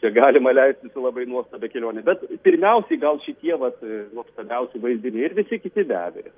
čia 0.00 0.12
galima 0.14 0.52
leisti 0.54 0.92
su 0.92 1.02
labai 1.02 1.24
nuostabia 1.26 1.72
kelionė. 1.72 2.04
Bet 2.06 2.22
pirmiausiai 2.44 3.00
gal 3.02 3.18
šitie 3.24 3.56
vat, 3.58 3.80
nuostabiausi 4.14 4.78
vaizdiniai 4.78 5.26
ir 5.26 5.34
visi 5.40 5.58
kiti 5.58 5.82
be 5.88 5.98
abejo 5.98 6.30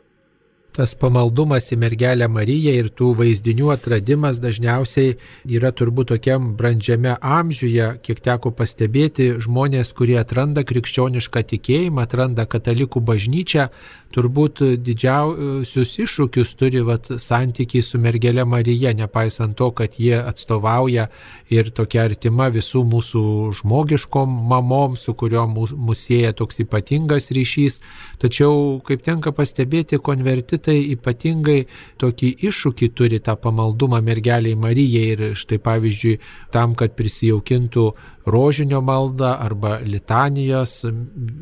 tas 0.77 0.95
pamaldumas 0.99 1.69
į 1.75 1.79
mergelę 1.83 2.29
Mariją 2.33 2.73
ir 2.81 2.89
tų 2.97 3.13
vaizdinių 3.19 3.71
atradimas 3.75 4.41
dažniausiai 4.43 5.17
yra 5.59 5.73
turbūt 5.77 6.13
tokiam 6.15 6.53
brandžiame 6.59 7.17
amžiuje, 7.21 7.89
kiek 8.05 8.23
teko 8.25 8.53
pastebėti, 8.57 9.33
žmonės, 9.45 9.93
kurie 9.97 10.19
atranda 10.21 10.65
krikščionišką 10.69 11.45
tikėjimą, 11.53 12.07
atranda 12.07 12.47
katalikų 12.49 13.05
bažnyčią, 13.13 13.69
turbūt 14.13 14.63
didžiausius 14.85 15.95
iššūkius 16.05 16.55
turi 16.61 16.83
vat, 16.87 17.09
santykiai 17.23 17.85
su 17.85 18.01
mergelė 18.03 18.45
Marija, 18.49 18.93
nepaisant 18.97 19.57
to, 19.59 19.71
kad 19.77 19.99
jie 20.01 20.17
atstovauja 20.21 21.09
ir 21.53 21.71
tokia 21.75 22.07
artima 22.07 22.49
visų 22.53 22.85
mūsų 22.93 23.25
žmogiškom 23.61 24.37
mamom, 24.53 24.97
su 25.01 25.15
kuriuom 25.19 25.57
mūsų 25.57 25.99
sieja 26.03 26.33
toks 26.37 26.63
ypatingas 26.65 27.31
ryšys. 27.35 27.81
Tačiau, 28.23 28.81
kaip 28.87 29.05
tenka 29.07 29.33
pastebėti, 29.37 30.01
konverti 30.03 30.59
tai 30.63 30.79
ypatingai 30.95 31.61
tokį 32.03 32.33
iššūkį 32.49 32.91
turi 32.97 33.21
tą 33.25 33.37
pamaldumą 33.41 34.03
mergeliai 34.05 34.59
Marijai 34.59 35.05
ir 35.17 35.25
štai 35.39 35.61
pavyzdžiui 35.63 36.19
tam, 36.55 36.77
kad 36.79 36.97
prisijaukintų 36.99 37.87
rožinio 38.27 38.81
maldą 38.81 39.33
arba 39.39 39.79
litanijos 39.83 40.83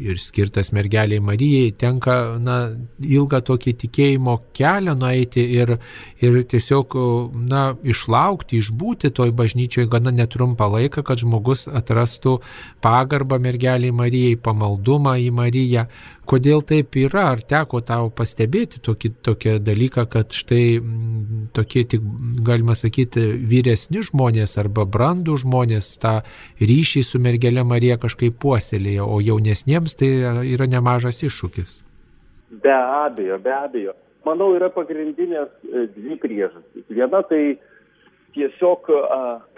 ir 0.01 0.21
skirtas 0.21 0.73
mergeliai 0.73 1.21
Marijai, 1.21 1.73
tenka 1.77 2.39
na, 2.41 2.60
ilgą 3.01 3.41
tokį 3.47 3.75
tikėjimo 3.85 4.37
kelią 4.57 4.95
nueiti 4.99 5.45
ir, 5.57 5.77
ir 6.23 6.39
tiesiog 6.51 6.97
na, 7.51 7.65
išlaukti, 7.83 8.61
išbūti 8.61 9.13
toj 9.17 9.35
bažnyčioje 9.37 9.91
gana 9.91 10.13
netrumpą 10.15 10.71
laiką, 10.77 11.05
kad 11.07 11.23
žmogus 11.23 11.67
atrastų 11.69 12.39
pagarbą 12.85 13.41
mergeliai 13.43 13.95
Marijai, 13.95 14.39
pamaldumą 14.41 15.17
į 15.21 15.31
Mariją. 15.35 15.87
Kodėl 16.31 16.63
taip 16.63 16.95
yra? 16.95 17.25
Ar 17.35 17.41
teko 17.43 17.81
tau 17.83 18.11
pastebėti 18.15 18.79
tokį, 18.87 19.11
tokį 19.27 19.57
dalyką, 19.67 20.05
kad 20.13 20.37
štai 20.37 20.79
m, 20.79 21.49
tokie 21.57 21.83
tik, 21.91 22.05
galima 22.47 22.77
sakyti, 22.79 23.25
vyresni 23.51 24.05
žmonės 24.07 24.55
arba 24.63 24.87
brandų 24.87 25.41
žmonės 25.43 25.91
tą 26.03 26.21
ryšį 26.63 27.05
su 27.09 27.23
mergelė 27.23 27.67
Marija 27.67 27.99
kažkaip 27.99 28.39
puoselėja, 28.39 29.07
o 29.07 29.19
jaunesniems 29.25 29.99
tai 29.99 30.15
yra 30.55 30.71
nemažas 30.71 31.25
iššūkis. 31.27 31.81
Be 32.51 32.73
abejo, 32.73 33.39
be 33.39 33.53
abejo. 33.55 33.97
Manau, 34.27 34.53
yra 34.59 34.69
pagrindinės 34.75 35.51
e, 35.65 35.87
dvi 35.95 36.17
priežastys. 36.21 36.85
Viena 36.93 37.23
tai 37.29 37.57
tiesiog 38.35 38.91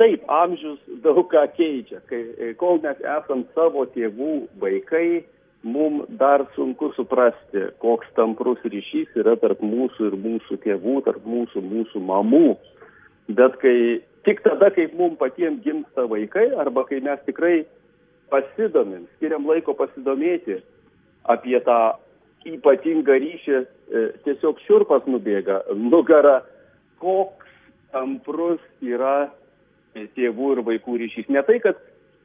taip, 0.01 0.25
amžius 0.31 0.81
daug 1.05 1.25
ką 1.33 1.47
keičia. 1.57 2.03
Kai, 2.09 2.23
e, 2.37 2.53
kol 2.61 2.81
mes 2.85 3.01
esam 3.01 3.47
savo 3.57 3.85
tėvų 3.97 4.35
vaikai, 4.63 5.25
mums 5.63 6.07
dar 6.19 6.45
sunku 6.57 6.93
suprasti, 6.97 7.69
koks 7.83 8.09
tamprus 8.17 8.63
ryšys 8.67 9.17
yra 9.19 9.37
tarp 9.41 9.63
mūsų 9.63 10.11
ir 10.11 10.17
mūsų 10.19 10.59
tėvų, 10.65 10.97
tarp 11.07 11.27
mūsų, 11.27 11.63
mūsų 11.63 12.03
mamų. 12.07 12.57
Bet 13.33 13.59
kai 13.63 13.77
tik 14.27 14.43
tada, 14.47 14.71
kai 14.75 14.89
mums 14.99 15.19
patiems 15.21 15.63
gimsta 15.65 16.07
vaikai 16.11 16.51
arba 16.59 16.85
kai 16.89 17.01
mes 17.01 17.23
tikrai 17.27 17.63
pasidomim, 18.33 19.07
skiriam 19.17 19.47
laiko 19.47 19.75
pasidomėti 19.79 20.59
apie 21.31 21.59
tą 21.67 21.79
ypatingą 22.49 23.19
ryšį, 23.23 23.61
e, 23.61 24.03
tiesiog 24.27 24.61
šiurpas 24.67 25.07
nubėga, 25.11 25.63
nugara, 25.77 26.41
koks 27.03 27.49
tamprus 27.93 28.61
yra 28.81 29.31
tėvų 30.17 30.53
ir 30.57 30.63
vaikų 30.67 30.99
ryšys. 31.03 31.29
Ne 31.33 31.43
tai, 31.47 31.59
kad 31.65 31.81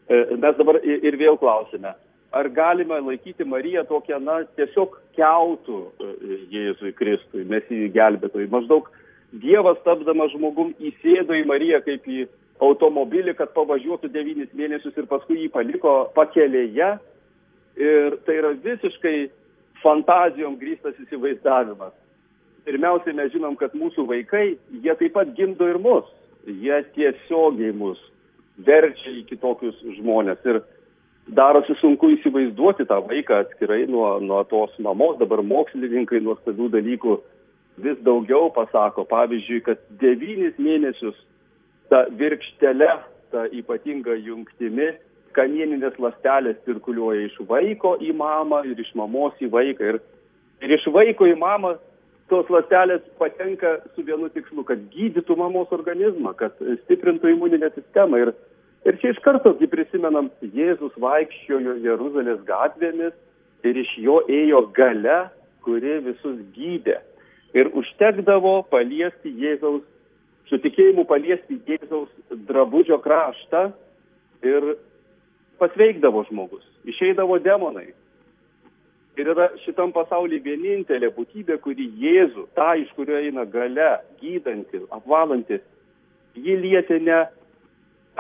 e, 0.08 0.38
mes 0.40 0.60
dabar 0.60 0.80
ir 0.84 1.18
vėl 1.20 1.40
klausime, 1.42 1.94
ar 2.32 2.50
galime 2.54 3.00
laikyti 3.02 3.48
Mariją 3.48 3.84
tokią, 3.88 4.20
na, 4.24 4.42
tiesiog 4.60 4.96
keltų 5.18 5.80
e, 5.84 6.40
Jėzui 6.54 6.94
Kristui, 6.98 7.46
mes 7.50 7.68
jį 7.72 7.92
gelbėtojai. 7.96 8.50
Maždaug 8.54 8.90
Dievas 9.38 9.80
tapdamas 9.84 10.32
žmogum 10.32 10.72
įsėdo 10.80 11.36
į 11.36 11.44
Mariją 11.50 11.82
kaip 11.84 12.06
į 12.08 12.26
automobilį, 12.64 13.36
kad 13.38 13.52
pavažiuotų 13.54 14.10
devynis 14.14 14.54
mėnesius 14.56 14.96
ir 14.98 15.10
paskui 15.10 15.44
jį 15.44 15.50
paliko 15.54 15.98
pakelėje. 16.16 16.96
Ir 17.78 18.16
tai 18.26 18.38
yra 18.40 18.56
visiškai 18.58 19.28
fantazijom 19.84 20.58
grįstas 20.60 20.98
įsivaizdavimas. 21.06 21.96
Pirmiausiai 22.68 23.16
mes 23.16 23.32
žinom, 23.32 23.56
kad 23.60 23.76
mūsų 23.78 24.08
vaikai, 24.10 24.58
jie 24.84 24.96
taip 25.00 25.14
pat 25.16 25.32
gimdo 25.38 25.70
ir 25.72 25.80
mus. 25.80 26.08
Jie 26.48 26.82
tiesiogiai 26.96 27.74
mus 27.76 28.00
verčia 28.58 29.14
į 29.14 29.24
kitokius 29.30 29.78
žmonės. 30.00 30.42
Ir 30.48 30.62
darosi 31.38 31.76
sunku 31.82 32.10
įsivaizduoti 32.16 32.88
tą 32.90 33.00
vaiką 33.08 33.42
atskirai 33.44 33.86
nuo, 33.88 34.18
nuo 34.24 34.44
tos 34.50 34.74
mamos. 34.84 35.18
Dabar 35.22 35.44
mokslininkai 35.46 36.22
nuostabių 36.26 36.70
dalykų 36.76 37.18
vis 37.84 38.00
daugiau 38.06 38.50
pasako, 38.56 39.06
pavyzdžiui, 39.10 39.62
kad 39.66 39.82
devynis 40.02 40.58
mėnesius 40.58 41.18
ta 41.92 42.06
virkštelė, 42.20 42.90
ta 43.32 43.46
ypatinga 43.54 44.18
jungtimi, 44.26 44.92
kamieninės 45.38 45.98
lastelės 46.02 46.60
cirkuliuoja 46.66 47.28
iš 47.28 47.38
vaiko 47.50 47.96
į 48.04 48.14
mamą 48.18 48.64
ir 48.70 48.80
iš 48.82 48.90
mamos 48.98 49.38
į 49.44 49.52
vaiką. 49.54 49.94
Ir, 49.94 50.00
ir 50.66 50.76
iš 50.78 50.88
vaiko 50.94 51.30
į 51.30 51.38
mamą 51.40 51.76
tos 52.32 52.50
lastelės 52.52 53.06
patenka 53.22 53.78
su 53.96 54.04
vienu 54.08 54.30
tikslu, 54.34 54.66
kad 54.68 54.82
gydytų 54.94 55.38
mamos 55.40 55.72
organizmą, 55.76 56.34
kad 56.40 56.58
stiprintų 56.84 57.32
imuninę 57.36 57.72
sistemą. 57.76 58.26
Ir, 58.26 58.34
ir 58.90 59.00
čia 59.02 59.14
iš 59.14 59.22
karto 59.24 59.56
prisimenam, 59.72 60.32
Jėzus 60.42 60.98
vaikščiojo 61.00 61.80
Jeruzalės 61.86 62.44
gatvėmis 62.50 63.16
ir 63.64 63.84
iš 63.84 63.94
jo 64.04 64.22
ėjo 64.28 64.66
gale, 64.76 65.28
kuri 65.64 66.00
visus 66.04 66.42
gydė 66.56 67.00
ir 67.56 67.70
užtekdavo 67.78 68.62
paliesti 68.72 69.32
Jėzaus, 69.42 69.84
su 70.48 70.60
tikėjimu 70.64 71.06
paliesti 71.08 71.60
Jėzaus 71.68 72.10
drabužio 72.48 73.00
kraštą 73.04 73.70
ir 74.46 74.74
pasveikdavo 75.60 76.24
žmogus, 76.30 76.66
išeidavo 76.86 77.40
demonai. 77.44 77.90
Ir 79.18 79.32
yra 79.34 79.48
šitam 79.64 79.90
pasaulyje 79.96 80.44
vienintelė 80.46 81.10
būtybė, 81.16 81.58
kuri 81.64 81.88
Jėzų, 81.98 82.46
tą 82.58 82.76
iš 82.84 82.92
kurio 82.94 83.18
eina 83.18 83.48
gale, 83.50 83.96
gydanti, 84.22 84.84
apvalanti, 84.94 85.58
ji 86.38 86.58
lietė 86.62 87.00
ne 87.02 87.24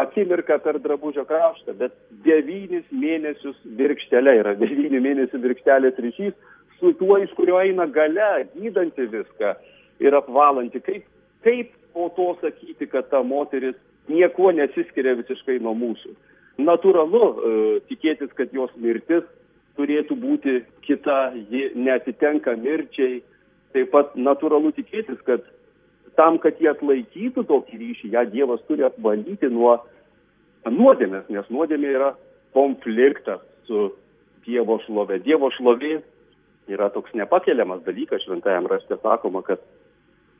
akimirką 0.02 0.58
per 0.63 0.80
drabužio 0.82 1.26
kraštą, 1.30 1.76
bet 1.78 1.93
devynis 2.26 2.86
mėnesius 2.89 3.58
virkštelė 3.78 4.38
yra 4.41 4.56
devyni 4.62 5.02
mėnesių 5.06 5.41
virkštelės 5.45 6.02
ryšys 6.02 6.34
su 6.80 6.93
tuo, 6.97 7.17
iš 7.21 7.34
kurio 7.38 7.60
eina 7.62 7.86
gale, 7.89 8.47
gydanti 8.56 9.06
viską 9.13 9.54
ir 10.02 10.17
apvalanti. 10.17 10.82
Kaip, 10.86 11.06
kaip 11.45 11.73
po 11.93 12.10
to 12.17 12.32
sakyti, 12.41 12.89
kad 12.89 13.10
ta 13.10 13.23
moteris 13.26 13.78
niekuo 14.10 14.52
nesiskiria 14.54 15.17
visiškai 15.17 15.58
nuo 15.62 15.73
mūsų? 15.78 16.13
Natūralu 16.58 17.24
e, 17.24 17.52
tikėtis, 17.89 18.32
kad 18.38 18.54
jos 18.54 18.72
mirtis 18.82 19.26
turėtų 19.78 20.15
būti 20.17 20.56
kita, 20.88 21.34
ji 21.52 21.72
netitenka 21.78 22.56
mirčiai. 22.58 23.22
Taip 23.76 23.91
pat 23.93 24.15
natūralu 24.17 24.72
tikėtis, 24.74 25.20
kad 25.28 25.43
tam, 26.17 26.39
kad 26.41 26.58
jie 26.58 26.72
atlaikytų 26.72 27.43
tokį 27.46 27.80
ryšį, 27.84 28.12
ją 28.15 28.24
Dievas 28.32 28.63
turi 28.70 28.86
apvalyti 28.88 29.52
nuo 29.54 29.76
nuodėmės, 30.65 31.28
nes 31.30 31.50
nuodėmė 31.54 31.93
yra 31.93 32.12
konfliktas 32.58 33.43
su 33.70 33.91
Dievo 34.48 34.80
šlovė. 34.86 35.20
Dievo 35.22 35.52
šlovė 35.54 36.00
yra 36.72 36.89
toks 36.96 37.13
nepakeliamas 37.15 37.84
dalykas, 37.86 38.24
šventajam 38.26 38.67
rašte 38.72 38.98
sakoma, 39.04 39.43
kad 39.46 39.62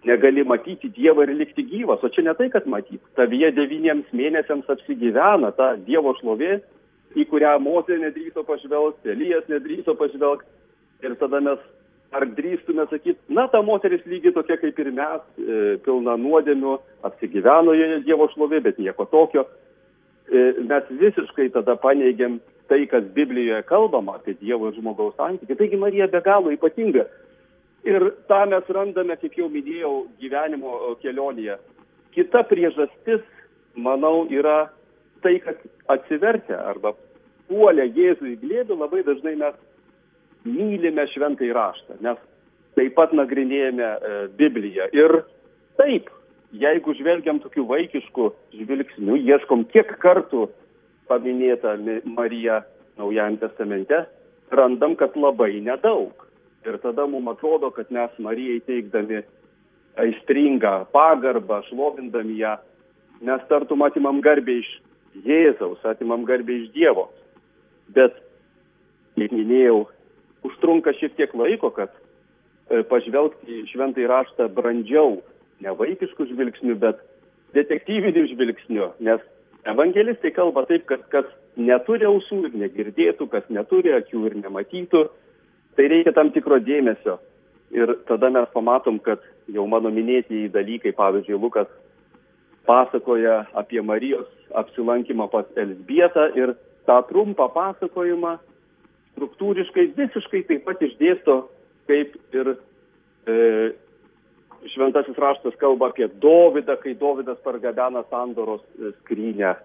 negali 0.06 0.44
matyti 0.44 0.90
Dievą 0.94 1.24
ir 1.26 1.34
likti 1.36 1.66
gyvas, 1.66 2.04
o 2.04 2.10
čia 2.10 2.24
ne 2.26 2.34
tai, 2.38 2.50
kad 2.54 2.68
matyti. 2.70 3.02
Tavyje 3.18 3.52
devyniems 3.58 4.12
mėnesiams 4.14 4.70
apsigyvena 4.70 5.52
ta 5.58 5.74
Dievo 5.88 6.14
šlovė, 6.20 6.60
į 7.18 7.26
kurią 7.32 7.56
Mozė 7.64 7.98
nedrįso 8.02 8.44
pažvelgti, 8.46 9.14
Elijas 9.16 9.48
nedrįso 9.50 9.96
pažvelgti. 9.98 10.50
Ir 11.06 11.14
tada 11.20 11.40
mes 11.42 11.62
ar 12.16 12.26
drįstume 12.38 12.88
sakyti, 12.90 13.20
na, 13.34 13.48
ta 13.52 13.62
moteris 13.66 14.06
lygiai 14.08 14.34
tokia 14.36 14.58
kaip 14.62 14.80
ir 14.80 14.92
mes, 14.96 15.24
e, 15.38 15.78
pilna 15.86 16.16
nuodėmių, 16.20 16.78
apsigyveno 17.08 17.76
joje 17.76 18.04
Dievo 18.06 18.30
šlovė, 18.34 18.62
bet 18.70 18.80
nieko 18.80 19.06
tokio. 19.12 19.46
E, 20.28 20.54
mes 20.68 20.88
visiškai 21.02 21.50
tada 21.56 21.76
paneigiam 21.80 22.40
tai, 22.68 22.86
kas 22.92 23.06
Biblijoje 23.16 23.64
kalbama 23.68 24.18
apie 24.18 24.36
Dievo 24.40 24.70
ir 24.70 24.80
žmogaus 24.80 25.16
santykį. 25.20 25.56
Taigi 25.60 25.80
Marija 25.80 26.08
be 26.12 26.22
galo 26.24 26.52
ypatinga. 26.52 27.08
Ir 27.86 28.12
tą 28.28 28.46
mes 28.50 28.70
randame, 28.74 29.18
kaip 29.22 29.38
jau 29.38 29.48
minėjau, 29.52 29.94
gyvenimo 30.22 30.96
kelionėje. 31.04 31.58
Kita 32.16 32.42
priežastis, 32.50 33.22
manau, 33.78 34.26
yra 34.34 34.72
tai, 35.22 35.38
kad 35.44 35.62
atsivertę 35.94 36.58
arba 36.58 36.96
puolę 37.48 37.86
Jėzų 37.96 38.34
į 38.34 38.38
glėbį 38.42 38.78
labai 38.78 39.04
dažnai 39.08 39.36
mes 39.40 39.56
mylime 40.48 41.06
šventai 41.14 41.50
raštą, 41.56 42.00
nes 42.04 42.20
taip 42.78 42.96
pat 42.98 43.14
nagrinėjame 43.16 43.88
e, 43.88 44.16
Bibliją. 44.40 44.90
Ir 44.96 45.22
taip, 45.80 46.10
jeigu 46.52 46.96
žvelgiam 46.98 47.42
tokiu 47.44 47.66
vaikišku 47.70 48.32
žvilgsniu, 48.58 49.18
ieškom 49.18 49.66
kiek 49.74 49.96
kartų 50.02 50.48
paminėta 51.08 51.78
Marija 52.06 52.64
Naujajame 52.98 53.38
testamente, 53.38 54.06
randam, 54.50 54.96
kad 54.98 55.14
labai 55.14 55.60
nedaug. 55.62 56.27
Ir 56.66 56.78
tada 56.84 57.06
mums 57.08 57.30
atrodo, 57.36 57.70
kad 57.72 57.92
mes 57.94 58.14
Marijai 58.20 58.60
teikdami 58.66 59.22
aistringą 59.98 60.86
pagarbą, 60.94 61.62
šlovindami 61.70 62.40
ją, 62.42 62.58
mes 63.22 63.46
tartum 63.50 63.86
atimam 63.86 64.22
garbę 64.22 64.60
iš 64.62 64.70
Jėzaus, 65.26 65.82
atimam 65.86 66.26
garbę 66.28 66.54
iš 66.54 66.70
Dievo. 66.76 67.08
Bet, 67.94 68.18
kaip 69.18 69.34
minėjau, 69.34 69.86
užtrunka 70.46 70.94
šiek 71.00 71.16
tiek 71.18 71.34
laiko, 71.38 71.72
kad 71.74 71.94
e, 72.70 72.84
pažvelgti 72.90 73.64
šventai 73.72 74.06
raštą 74.10 74.50
brandžiau, 74.54 75.22
ne 75.64 75.74
vaikiškų 75.74 76.30
žvilgsnių, 76.34 76.76
bet 76.82 77.02
detektyvinių 77.58 78.28
žvilgsnių, 78.34 78.92
nes 79.08 79.24
evangelistai 79.68 80.34
kalba 80.36 80.68
taip, 80.70 80.86
kad 80.90 81.06
kas 81.14 81.30
neturi 81.58 82.06
ausų 82.06 82.44
ir 82.48 82.60
negirdėtų, 82.66 83.30
kas 83.32 83.48
neturi 83.50 83.96
akių 83.98 84.26
ir 84.30 84.38
nematytų, 84.44 85.08
tai 85.78 85.88
reikia 85.94 86.14
tam 86.16 86.32
tikro 86.34 86.60
dėmesio. 86.64 87.18
Ir 87.76 87.92
tada 88.08 88.30
mes 88.32 88.48
pamatom, 88.54 89.00
kad 89.04 89.24
jau 89.52 89.66
mano 89.68 89.92
minėtieji 89.92 90.52
dalykai, 90.54 90.96
pavyzdžiui, 90.96 91.40
Lukas 91.40 91.68
pasakoja 92.68 93.46
apie 93.56 93.82
Marijos 93.84 94.28
apsilankymą 94.56 95.28
pas 95.32 95.48
Elsbietą 95.56 96.30
ir 96.36 96.56
tą 96.88 97.02
trumpą 97.10 97.50
pasakojimą 97.56 98.38
struktūriškai 99.16 99.90
visiškai 99.98 100.44
taip 100.48 100.66
pat 100.68 100.82
išdėsto, 100.84 101.38
kaip 101.90 102.16
ir 102.36 102.54
e, 102.54 103.38
šventasis 104.74 105.18
raštas 105.20 105.56
kalba 105.62 105.92
apie 105.92 106.08
Dovydą, 106.22 106.78
kai 106.84 106.96
Dovydas 107.00 107.40
pargabena 107.46 108.04
sandoros 108.12 108.64
skrynę 109.02 109.56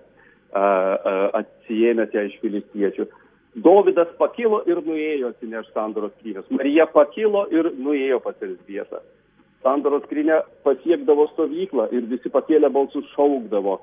atsijėmęs 0.52 2.12
ją 2.12 2.26
iš 2.28 2.34
filistiečių. 2.42 3.06
Dovydas 3.52 4.08
pakilo 4.16 4.62
ir 4.64 4.80
nuėjo 4.80 5.32
atsinešti 5.34 5.74
sandoros 5.76 6.12
skrynės. 6.16 6.46
Marija 6.56 6.86
pakilo 6.88 7.44
ir 7.52 7.68
nuėjo 7.76 8.22
pas 8.24 8.38
Elsbietą. 8.40 9.02
Sandoros 9.62 10.06
skrynė 10.06 10.40
pasiekdavo 10.64 11.28
stovyklą 11.34 11.90
ir 11.92 12.08
visi 12.08 12.32
pakėlę 12.32 12.70
balsus 12.72 13.04
šaukdavo. 13.12 13.76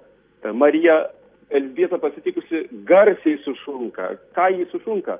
Marija 0.57 1.03
Elsbieta 1.49 1.97
pasitikusi 2.01 2.65
garsiai 2.89 3.37
sušunka. 3.45 4.15
Ką 4.37 4.49
jį 4.57 4.65
sušunka? 4.73 5.19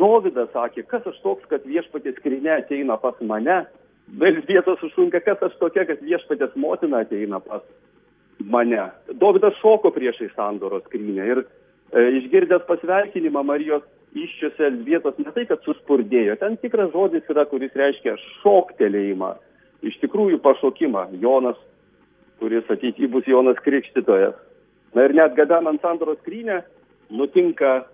Dovydas 0.00 0.50
sakė, 0.54 0.86
kas 0.90 1.06
aš 1.06 1.18
toks, 1.22 1.46
kad 1.50 1.66
viešpatės 1.68 2.16
skrinė 2.18 2.56
ateina 2.56 2.96
pas 3.02 3.18
mane. 3.20 3.64
Elsbieta 4.18 4.74
sušunka, 4.80 5.20
kas 5.26 5.42
aš 5.46 5.58
tokia, 5.60 5.84
kad 5.90 6.02
viešpatės 6.02 6.54
motina 6.58 7.02
ateina 7.02 7.42
pas 7.42 7.62
mane. 8.42 8.88
Dovydas 9.20 9.58
šoko 9.60 9.92
priešai 9.94 10.30
sandoros 10.36 10.86
skrynę 10.88 11.28
ir 11.34 11.42
e, 11.42 11.46
išgirdęs 11.92 12.64
pasveikinimą 12.68 13.42
Marijos 13.44 13.84
iščiose 14.16 14.70
vietos 14.86 15.16
ne 15.20 15.32
tai, 15.32 15.44
kad 15.48 15.62
suspurdėjo, 15.64 16.36
ten 16.40 16.56
tikras 16.60 16.92
žodis 16.92 17.28
yra, 17.32 17.44
kuris 17.48 17.72
reiškia 17.76 18.16
šoktelėjimą, 18.42 19.32
iš 19.88 19.98
tikrųjų 20.04 20.40
pašokimą. 20.44 21.06
Jonas, 21.22 21.58
kuris 22.40 22.68
ateityje 22.70 23.08
bus 23.12 23.28
Jonas 23.28 23.60
Krikštytojas. 23.64 24.36
Na 24.92 25.06
ir 25.08 25.16
net 25.16 25.36
gabenant 25.38 25.80
sandoros 25.80 26.20
skrynę, 26.20 26.60
nutinka 27.12 27.86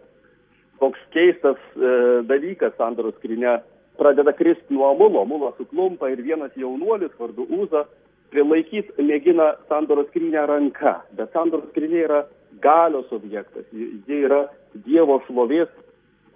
toks 0.83 0.99
keistas 1.15 1.59
e, 1.77 1.93
dalykas 2.27 2.75
sandoros 2.79 3.15
skrynė, 3.19 3.59
pradeda 3.99 4.35
kristi 4.35 4.75
nuo 4.75 4.93
mulo, 4.99 5.25
mulo 5.27 5.53
suklumpa 5.59 6.11
ir 6.11 6.23
vienas 6.23 6.55
jaunuolis 6.59 7.15
vardu 7.19 7.47
Uza 7.51 7.85
prilaikyti 8.33 9.03
mėgina 9.03 9.53
sandoros 9.71 10.11
skrynę 10.11 10.45
ranka, 10.51 10.99
bet 11.19 11.35
sandoros 11.35 11.71
skrynė 11.73 12.03
yra 12.05 12.25
galios 12.63 13.11
objektas, 13.13 13.67
ji 13.73 14.23
yra 14.25 14.47
Dievo 14.85 15.19
šlovės 15.27 15.71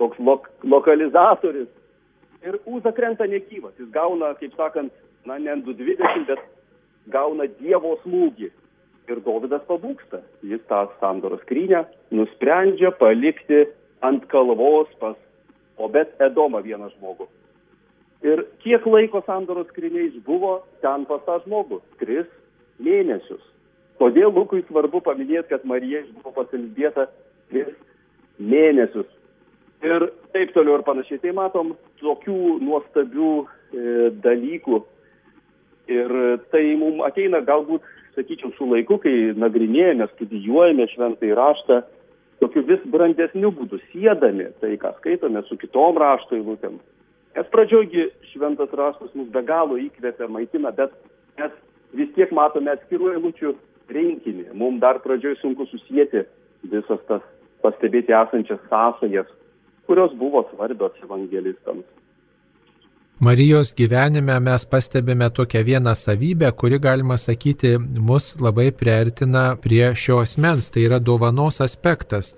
toks 0.01 0.19
lok, 0.19 0.49
lokalizatorius. 0.65 1.69
Ir 2.43 2.59
Uza 2.67 2.91
krenta 2.93 3.27
negyvas, 3.31 3.75
jis 3.79 3.91
gauna, 3.95 4.33
kaip 4.41 4.57
sakant, 4.59 4.91
na, 5.29 5.39
ne 5.39 5.55
220, 5.63 6.27
bet 6.27 6.43
gauna 7.13 7.47
Dievo 7.61 7.97
smūgį. 8.03 8.51
Ir 9.11 9.21
Dovydas 9.27 9.63
pabūksta. 9.67 10.23
Jis 10.47 10.63
tą 10.71 10.85
sandoros 11.01 11.43
skrynę 11.43 11.85
nusprendžia 12.15 12.93
palikti 12.99 13.65
ant 14.03 14.27
kalvos 14.31 14.91
pas 15.03 15.19
Obet 15.83 16.13
Edomą 16.23 16.61
vieną 16.63 16.91
žmogų. 16.95 17.27
Ir 18.23 18.45
kiek 18.63 18.85
laiko 18.87 19.23
sandoros 19.27 19.67
skryniais 19.73 20.15
buvo 20.27 20.61
ten 20.85 21.07
pas 21.09 21.23
tą 21.27 21.41
žmogų? 21.43 21.81
Tris 21.99 22.29
mėnesius. 22.79 23.43
Todėl 24.01 24.33
Lukui 24.35 24.63
svarbu 24.67 25.03
paminėti, 25.05 25.51
kad 25.53 25.65
Marija 25.69 26.03
buvo 26.17 26.33
pasilbėta 26.41 27.09
tris 27.51 27.73
mėnesius. 28.39 29.09
Ir 29.83 30.09
taip 30.35 30.53
toliau 30.55 30.79
ir 30.79 30.85
panašiai. 30.87 31.21
Tai 31.23 31.35
matom 31.37 31.73
tokių 32.01 32.59
nuostabių 32.63 33.33
e, 33.43 33.47
dalykų. 34.25 34.79
Ir 35.93 36.15
tai 36.55 36.63
mums 36.79 37.03
ateina 37.07 37.43
galbūt, 37.45 37.83
sakyčiau, 38.15 38.53
su 38.55 38.69
laiku, 38.71 39.01
kai 39.03 39.33
nagrinėjame, 39.39 40.07
studijuojame 40.15 40.87
šventai 40.93 41.33
raštą, 41.37 41.81
tokiu 42.43 42.63
vis 42.69 42.83
brandesniu 42.93 43.51
būdu, 43.55 43.81
sėdami 43.91 44.51
tai, 44.63 44.77
ką 44.81 44.95
skaitome 45.01 45.43
su 45.49 45.59
kitom 45.59 45.99
rašto 46.01 46.39
eilutėm. 46.39 46.79
Nes 47.33 47.51
pradžiogi 47.53 48.11
šventas 48.33 48.73
raštas 48.77 49.13
mus 49.17 49.31
be 49.33 49.43
galo 49.47 49.79
įkvėpia, 49.81 50.29
maitina, 50.31 50.73
bet 50.77 50.95
mes 51.41 51.55
vis 51.97 52.11
tiek 52.17 52.33
matome 52.35 52.75
atskirų 52.75 53.15
eilučių 53.17 53.55
rinkinį. 53.97 54.51
Mums 54.59 54.81
dar 54.83 55.01
pradžioj 55.05 55.39
sunku 55.41 55.67
susijęti 55.71 56.25
visas 56.73 57.01
tas 57.09 57.25
pastebėti 57.63 58.15
esančias 58.17 58.63
sąsajas, 58.71 59.29
kurios 59.87 60.15
buvo 60.19 60.45
svarbios 60.51 60.97
evangelistams. 61.05 61.87
Marijos 63.23 63.75
gyvenime 63.75 64.41
mes 64.41 64.65
pastebime 64.67 65.31
tokią 65.31 65.65
vieną 65.65 65.95
savybę, 65.95 66.53
kuri, 66.53 66.81
galima 66.81 67.17
sakyti, 67.17 67.79
mus 67.79 68.41
labai 68.41 68.73
priartina 68.73 69.45
prie 69.63 69.93
šio 69.95 70.17
asmens, 70.25 70.71
tai 70.75 70.89
yra 70.89 70.99
dovanos 70.99 71.61
aspektas. 71.63 72.33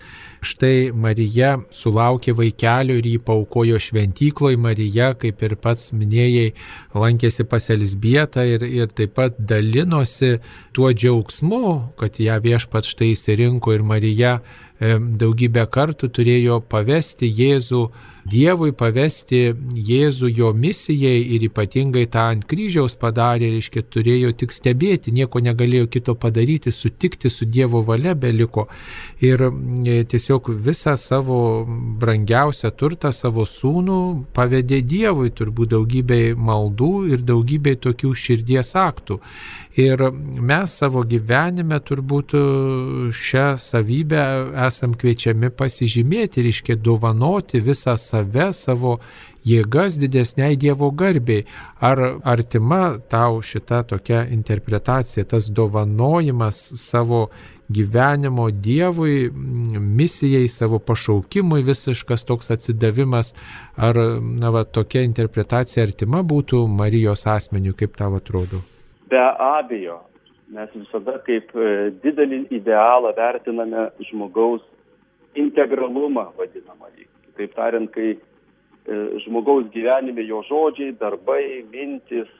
Štai 0.44 0.92
Marija 0.92 1.54
sulaukė 1.72 2.34
vaikelio 2.36 2.98
ir 3.00 3.08
jį 3.14 3.22
paukojo 3.24 3.80
šventykloje, 3.80 4.60
Marija, 4.60 5.14
kaip 5.16 5.40
ir 5.48 5.56
pats 5.56 5.88
minėjai, 5.96 6.52
lankėsi 6.92 7.48
pas 7.48 7.70
Elsbietą 7.72 8.44
ir, 8.44 8.68
ir 8.68 8.92
taip 8.92 9.16
pat 9.16 9.40
dalinosi 9.40 10.34
tuo 10.76 10.92
džiaugsmu, 10.92 11.64
kad 11.96 12.20
ją 12.20 12.36
viešpat 12.44 12.92
štai 12.92 13.14
įsirinko 13.16 13.72
ir 13.72 13.88
Marija 13.88 14.36
daugybę 14.80 15.66
kartų 15.70 16.10
turėjo 16.16 16.60
pavesti 16.70 17.30
Jėzų 17.30 17.84
Dievui 18.24 18.72
pavesti 18.72 19.52
Jėzų 19.76 20.30
jo 20.32 20.50
misijai 20.56 21.18
ir 21.36 21.42
ypatingai 21.50 22.06
tą 22.08 22.22
ant 22.32 22.46
kryžiaus 22.48 22.94
padarė, 22.96 23.50
reiškia, 23.52 23.82
turėjo 23.92 24.30
tik 24.40 24.54
stebėti, 24.54 25.12
nieko 25.12 25.42
negalėjo 25.44 25.90
kito 25.92 26.14
padaryti, 26.16 26.72
sutikti 26.72 27.28
su 27.28 27.44
Dievo 27.44 27.82
valia 27.84 28.14
beliko. 28.16 28.64
Ir 29.20 29.44
e, 29.44 29.98
tiesiog 30.08 30.48
visą 30.64 30.96
savo 30.96 31.38
brangiausią 32.00 32.72
turtą, 32.72 33.12
savo 33.12 33.44
sūnų 33.44 34.00
pavedė 34.32 34.80
Dievui, 34.80 35.28
turbūt 35.28 35.74
daugybei 35.76 36.32
maldų 36.32 36.92
ir 37.12 37.28
daugybei 37.28 37.76
tokių 37.76 38.14
širdies 38.16 38.72
aktų. 38.72 39.20
Ir 39.76 39.98
mes 40.38 40.70
savo 40.78 41.00
gyvenime 41.02 41.80
turbūt 41.82 42.30
šią 43.18 43.46
savybę 43.58 44.24
esam 44.68 44.92
kviečiami 44.94 45.48
pasižymėti, 45.50 46.44
reiškia 46.46 46.76
dovanoti 46.78 47.58
visą 47.58 47.96
save, 47.98 48.52
savo 48.54 49.00
jėgas 49.42 49.96
didesniai 49.98 50.54
Dievo 50.54 50.92
garbiai. 50.94 51.42
Ar 51.82 52.02
artima 52.22 53.00
tau 53.10 53.40
šita 53.42 53.82
tokia 53.90 54.22
interpretacija, 54.30 55.24
tas 55.26 55.50
dovanojimas 55.50 56.60
savo 56.78 57.24
gyvenimo 57.68 58.50
Dievui, 58.50 59.30
misijai, 59.80 60.46
savo 60.48 60.78
pašaukimui 60.78 61.64
visiškas 61.66 62.22
toks 62.28 62.54
atsidavimas, 62.54 63.34
ar 63.74 63.98
na, 64.22 64.54
va, 64.54 64.62
tokia 64.64 65.02
interpretacija 65.02 65.82
artima 65.82 66.22
būtų 66.22 66.62
Marijos 66.68 67.26
asmeniu, 67.26 67.74
kaip 67.74 67.98
tau 67.98 68.14
atrodo? 68.20 68.62
Be 69.08 69.20
abejo, 69.38 70.00
mes 70.48 70.70
visada 70.76 71.18
kaip 71.26 71.50
e, 71.56 71.90
didelį 72.02 72.44
idealą 72.56 73.12
vertiname 73.16 73.88
žmogaus 74.08 74.64
integralumą 75.36 76.30
vadinamąjį. 76.38 77.04
Kitaip 77.26 77.54
tariant, 77.58 77.90
kai 77.92 78.14
e, 78.14 78.18
žmogaus 79.26 79.68
gyvenime 79.74 80.24
jo 80.24 80.40
žodžiai, 80.48 80.94
darbai, 81.00 81.64
mintis 81.72 82.30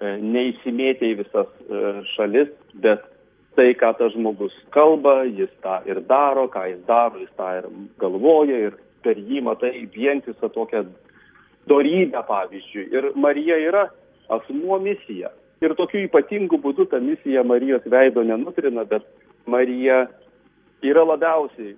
e, 0.00 0.16
neįsimėtė 0.18 1.12
į 1.12 1.18
visas 1.22 1.50
šalis, 2.16 2.50
bet 2.82 3.06
tai, 3.58 3.70
ką 3.78 3.92
tas 3.98 4.14
žmogus 4.16 4.54
kalba, 4.74 5.20
jis 5.28 5.50
tą 5.62 5.80
ir 5.86 6.02
daro, 6.10 6.48
ką 6.50 6.66
jis 6.72 6.84
daro, 6.88 7.22
jis 7.22 7.34
tą 7.38 7.52
ir 7.60 7.68
galvoja 8.02 8.64
ir 8.68 8.78
per 9.04 9.18
jį 9.18 9.44
matai 9.46 9.86
vientisą 9.94 10.50
tokią 10.54 10.86
dorybę, 11.70 12.22
pavyzdžiui. 12.26 12.88
Ir 12.94 13.12
Marija 13.14 13.58
yra 13.62 13.90
asmuo 14.30 14.78
misija 14.82 15.30
Ir 15.60 15.74
tokiu 15.76 16.06
ypatingu 16.06 16.56
būdu 16.56 16.86
ta 16.88 16.96
misija 17.04 17.42
Marijos 17.44 17.84
veido 17.92 18.22
nenutrina, 18.24 18.86
bet 18.88 19.04
Marija 19.44 20.06
yra 20.80 21.02
labiausiai 21.04 21.74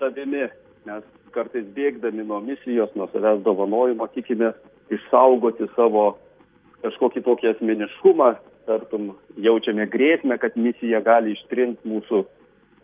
savimi, 0.00 0.48
nes 0.88 1.04
kartais 1.30 1.68
bėgdami 1.76 2.26
nuo 2.26 2.40
misijos, 2.42 2.90
nuo 2.98 3.06
savęs 3.12 3.44
dovanojimo, 3.46 4.08
tikime 4.16 4.50
išsaugoti 4.90 5.70
savo 5.76 6.16
kažkokį 6.82 7.22
tokį 7.28 7.52
asmeniškumą, 7.52 8.32
tartum 8.66 9.12
jaučiame 9.38 9.86
grėsmę, 9.90 10.40
kad 10.42 10.58
misija 10.58 10.98
gali 11.06 11.36
ištrinti 11.36 11.88
mūsų 11.88 12.24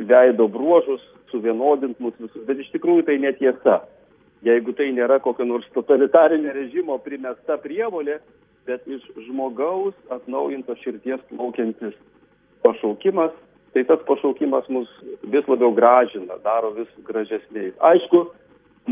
veido 0.07 0.47
bruožus, 0.47 1.03
suvienodinti 1.33 2.03
mūsų 2.03 2.29
visus, 2.29 2.47
bet 2.47 2.63
iš 2.63 2.71
tikrųjų 2.77 3.09
tai 3.11 3.19
netiesa. 3.27 3.81
Jeigu 4.47 4.71
tai 4.79 4.93
nėra 4.95 5.19
kokio 5.19 5.43
nors 5.51 5.67
totalitarinio 5.75 6.55
režimo 6.55 6.95
primesta 7.03 7.59
prievolė, 7.59 8.21
bet 8.69 8.85
iš 8.87 9.05
žmogaus 9.27 9.97
atnaujintos 10.13 10.81
širties 10.85 11.23
plaukiantis 11.31 11.97
pašaukimas, 12.65 13.33
tai 13.73 13.85
tas 13.89 14.03
pašaukimas 14.09 14.69
mus 14.73 14.91
vis 15.33 15.49
labiau 15.49 15.73
gražina, 15.77 16.37
daro 16.45 16.75
vis 16.77 16.91
gražesniais. 17.09 17.75
Aišku, 17.91 18.27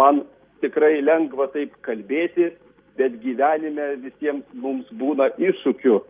man 0.01 0.23
tikrai 0.65 1.01
lengva 1.05 1.49
taip 1.53 1.77
kalbėti, 1.87 2.51
bet 2.97 3.21
gyvenime 3.25 3.93
visiems 4.05 4.47
mums 4.57 4.89
būna 4.97 5.29
iššūkių 5.37 5.97
e, 5.97 6.03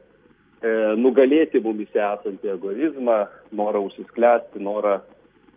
nugalėti 1.02 1.62
mumise 1.62 2.02
esantį 2.02 2.54
egoizmą, 2.54 3.24
norą 3.58 3.86
užsisklęsti, 3.88 4.62
norą 4.62 5.00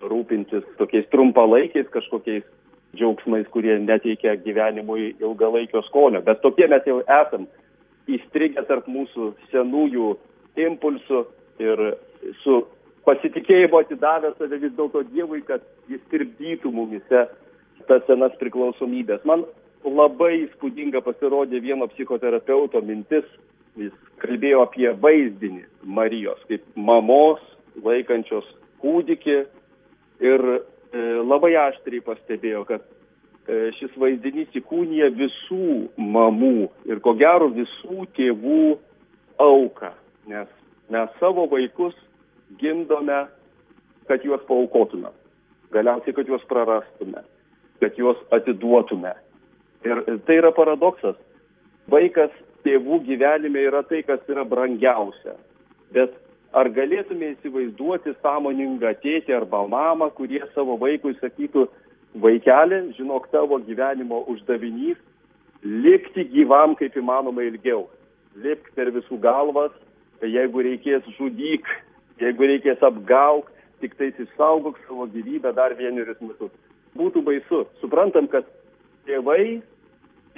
rūpintis 0.02 0.66
tokiais 0.80 1.06
trumpalaikiais 1.14 1.90
kažkokiais 1.94 2.46
džiaugsmais, 2.98 3.46
kurie 3.54 3.76
neteikia 3.84 4.34
gyvenimui 4.42 5.14
ilgalaikio 5.22 5.84
skonio. 5.86 6.24
Bet 6.26 6.42
tokie 6.42 6.66
mes 6.72 6.86
jau 6.90 7.02
esam 7.06 7.46
įstrigę 8.16 8.64
tarp 8.68 8.88
mūsų 8.90 9.34
senųjų 9.54 10.14
impulsų 10.66 11.24
ir 11.64 11.84
su 12.44 12.62
pasitikėjimu 13.08 13.80
atidavę 13.80 14.34
save 14.38 14.60
vis 14.62 14.74
dėlto 14.78 15.04
Dievui, 15.12 15.42
kad 15.46 15.64
jis 15.92 16.02
tirpdytų 16.12 16.72
mumise 16.74 17.28
tas 17.90 18.04
senas 18.08 18.36
priklausomybės. 18.42 19.24
Man 19.26 19.46
labai 19.86 20.44
įspūdinga 20.44 21.02
pasirodė 21.06 21.62
vieno 21.64 21.88
psichoterapeuto 21.94 22.82
mintis, 22.86 23.26
jis 23.80 23.94
kalbėjo 24.22 24.66
apie 24.66 24.90
vaizdinį 25.02 25.64
Marijos, 25.88 26.42
kaip 26.50 26.66
mamos 26.76 27.42
laikančios 27.84 28.48
kūdikį 28.84 29.38
ir 30.26 30.46
e, 30.52 30.60
labai 31.24 31.54
aštriai 31.70 32.04
pastebėjo, 32.04 32.66
kad 32.68 32.84
šis 33.80 33.96
vaizdinys 33.98 34.54
įkūnija 34.60 35.10
visų 35.18 35.90
mamų 35.98 36.70
ir 36.90 37.02
ko 37.06 37.16
gero 37.18 37.50
visų 37.54 38.06
tėvų 38.18 38.78
auką, 39.42 39.94
nes 40.30 40.50
mes 40.94 41.10
savo 41.22 41.48
vaikus 41.50 41.96
gimdome, 42.60 43.26
kad 44.10 44.26
juos 44.26 44.42
paukotume, 44.50 45.12
galiausiai, 45.74 46.16
kad 46.18 46.30
juos 46.30 46.46
prarastume, 46.50 47.24
kad 47.82 47.98
juos 47.98 48.20
atiduotume. 48.36 49.14
Ir 49.86 50.02
tai 50.28 50.40
yra 50.42 50.52
paradoksas. 50.52 51.16
Vaikas 51.90 52.34
tėvų 52.66 53.04
gyvenime 53.06 53.62
yra 53.70 53.84
tai, 53.88 54.02
kas 54.04 54.26
yra 54.30 54.44
brangiausia. 54.46 55.38
Bet 55.96 56.18
ar 56.58 56.70
galėtume 56.74 57.36
įsivaizduoti 57.36 58.16
sąmoningą 58.20 58.92
tėtį 59.04 59.38
arba 59.38 59.64
mamą, 59.70 60.10
kurie 60.18 60.42
savo 60.56 60.76
vaikui 60.82 61.16
sakytų, 61.22 61.68
vaikelė, 62.16 62.82
žinok, 62.98 63.30
tavo 63.34 63.60
gyvenimo 63.62 64.24
uždavinys 64.32 64.98
likti 65.64 66.26
gyvam 66.32 66.76
kaip 66.80 66.96
įmanoma 66.98 67.44
ilgiau. 67.46 67.88
Lipk 68.40 68.72
per 68.76 68.92
visų 68.96 69.20
galvas, 69.22 69.72
jeigu 70.24 70.64
reikės 70.64 71.06
žudyk, 71.18 71.68
jeigu 72.22 72.48
reikės 72.54 72.82
apgauk, 72.86 73.50
tik 73.80 73.96
tais 74.00 74.16
išsaugok 74.20 74.80
savo 74.88 75.08
gyvybę 75.12 75.54
dar 75.56 75.76
vienerius 75.76 76.20
metus. 76.22 76.52
Būtų 76.98 77.24
baisu. 77.24 77.66
Suprantam, 77.82 78.28
kad 78.28 78.48
tėvai 79.08 79.62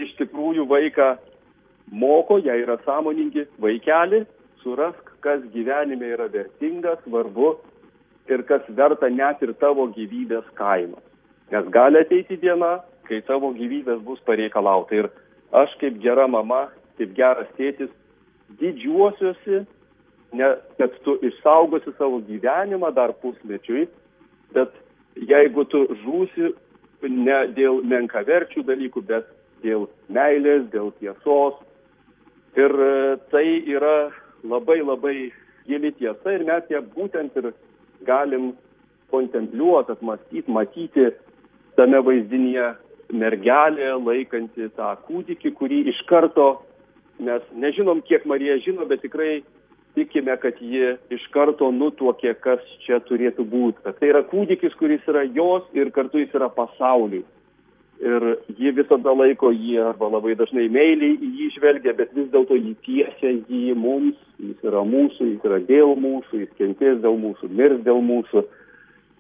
iš 0.02 0.14
tikrųjų 0.20 0.68
vaiką 0.70 1.16
moko, 1.92 2.38
jie 2.42 2.54
yra 2.64 2.78
sąmoningi, 2.86 3.48
vaikeli, 3.62 4.26
surask, 4.64 5.14
kas 5.22 5.42
gyvenime 5.54 6.14
yra 6.16 6.28
vertinga, 6.32 6.98
svarbu 7.06 7.56
ir 8.30 8.44
kas 8.50 8.66
verta 8.70 9.10
net 9.10 9.42
ir 9.42 9.54
tavo 9.62 9.88
gyvybės 9.94 10.48
kainos. 10.58 11.11
Nes 11.52 11.68
gali 11.68 12.00
ateiti 12.00 12.38
diena, 12.40 12.78
kai 13.08 13.20
tavo 13.28 13.52
gyvybės 13.58 14.00
bus 14.06 14.22
pareikalauta. 14.28 15.02
Ir 15.02 15.10
aš 15.52 15.74
kaip 15.82 15.98
gera 16.04 16.28
mama, 16.32 16.70
kaip 17.00 17.12
geras 17.18 17.50
tėtis, 17.58 17.92
didžiuosiuosi, 18.62 19.66
ne, 20.40 20.50
kad 20.80 20.96
tu 21.04 21.18
išsaugosi 21.28 21.92
savo 21.98 22.22
gyvenimą 22.28 22.94
dar 22.96 23.12
pusmečiui, 23.24 23.88
bet 24.56 24.72
jeigu 25.28 25.66
tu 25.72 25.84
žūsi 26.06 26.54
ne 27.10 27.40
dėl 27.58 27.82
menkaverčių 27.84 28.64
dalykų, 28.68 29.04
bet 29.10 29.28
dėl 29.66 29.90
meilės, 30.08 30.70
dėl 30.72 30.94
tiesos. 31.02 31.58
Ir 32.56 32.72
e, 32.72 33.18
tai 33.32 33.46
yra 33.76 34.12
labai 34.44 34.80
labai 34.84 35.16
gili 35.68 35.92
tiesa 36.00 36.36
ir 36.36 36.46
mes 36.48 36.72
ją 36.72 36.82
būtent 36.96 37.36
ir 37.40 37.52
galim 38.08 38.52
kontempliuoti, 39.12 39.96
apmastyti, 39.96 40.52
matyti 40.52 41.10
tame 41.80 42.02
vaizdinyje 42.06 42.68
mergelė 43.12 43.94
laikanti 44.00 44.70
tą 44.78 44.92
kūdikį, 45.08 45.54
kurį 45.58 45.82
iš 45.92 46.04
karto 46.10 46.52
mes 47.22 47.44
nežinom, 47.54 48.02
kiek 48.08 48.26
Marija 48.26 48.58
žino, 48.64 48.88
bet 48.90 49.04
tikrai 49.06 49.42
tikime, 49.96 50.38
kad 50.42 50.62
ji 50.64 50.96
iš 51.12 51.28
karto 51.36 51.68
nutuokė, 51.76 52.34
kas 52.44 52.64
čia 52.86 53.02
turėtų 53.08 53.46
būti. 53.52 53.84
Kad 53.84 54.00
tai 54.00 54.14
yra 54.14 54.24
kūdikis, 54.28 54.78
kuris 54.80 55.04
yra 55.12 55.26
jos 55.28 55.68
ir 55.76 55.92
kartu 55.96 56.24
jis 56.24 56.34
yra 56.40 56.50
pasauliui 56.56 57.26
ir 58.02 58.24
ji 58.58 58.72
visada 58.74 59.14
laiko 59.14 59.52
jį 59.54 59.76
arba 59.92 60.10
labai 60.10 60.34
dažnai 60.38 60.66
meiliai 60.74 61.14
į 61.22 61.30
jį 61.38 61.50
žvelgia, 61.58 61.94
bet 61.98 62.14
vis 62.18 62.32
dėlto 62.34 62.58
jį 62.58 62.74
tiesia 62.86 63.34
jį 63.36 63.76
mums, 63.78 64.18
jis 64.42 64.66
yra 64.66 64.82
mūsų, 64.88 65.28
jis 65.36 65.46
yra 65.46 65.60
dėl 65.68 65.94
mūsų, 66.02 66.42
jis 66.42 66.56
kentės 66.58 66.98
dėl 67.04 67.20
mūsų, 67.22 67.52
mirs 67.60 67.84
dėl 67.86 68.02
mūsų. 68.06 68.44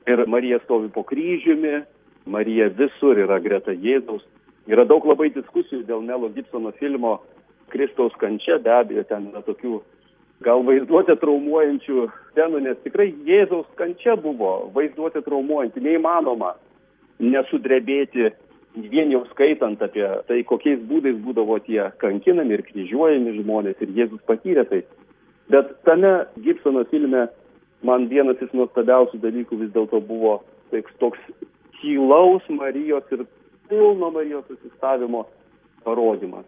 Ir 0.09 0.23
Marija 0.25 0.57
stovi 0.63 0.89
po 0.89 1.03
kryžiumi, 1.05 1.83
Marija 2.25 2.69
visur 2.77 3.17
yra 3.17 3.39
greta 3.41 3.73
Jėzaus. 3.73 4.23
Yra 4.69 4.85
daug 4.85 5.05
labai 5.09 5.31
diskusijų 5.33 5.83
dėl 5.87 6.03
Melo 6.05 6.29
Gibsono 6.29 6.71
filmo 6.77 7.19
Kristaus 7.73 8.13
kančia, 8.21 8.59
be 8.61 8.71
abejo, 8.71 9.03
ten 9.09 9.31
yra 9.31 9.41
tokių 9.45 9.79
gal 10.45 10.63
vaizduotė 10.65 11.15
traumuojančių 11.21 12.05
scenų, 12.31 12.61
nes 12.67 12.77
tikrai 12.85 13.11
Jėzaus 13.27 13.67
kančia 13.79 14.15
buvo 14.19 14.71
vaizduotė 14.75 15.23
traumuojanti, 15.25 15.83
neįmanoma 15.85 16.55
nesudrebėti 17.21 18.31
vien 18.91 19.11
jau 19.11 19.25
skaitant 19.31 19.81
apie 19.83 20.05
tai, 20.27 20.41
kokiais 20.47 20.79
būdais 20.87 21.17
būdavo 21.25 21.59
tie 21.65 21.89
kankinami 22.01 22.57
ir 22.57 22.65
kryžiuojami 22.69 23.35
žmonės 23.41 23.81
ir 23.83 23.93
Jėzus 23.97 24.23
patyrė 24.29 24.65
tai. 24.69 24.81
Bet 25.51 25.73
tame 25.87 26.13
Gibsono 26.39 26.85
filme 26.89 27.27
man 27.83 28.07
vienas 28.07 28.41
iš 28.41 28.53
nuostabiausių 28.55 29.19
dalykų 29.21 29.59
vis 29.65 29.73
dėlto 29.75 29.99
buvo 30.05 30.39
toks, 30.71 30.93
toks 31.01 31.19
tylaus 31.81 32.47
Marijos 32.49 33.03
ir 33.11 33.25
pilno 33.69 34.11
Marijos 34.11 34.45
susistavimo 34.47 35.25
parodimas. 35.83 36.45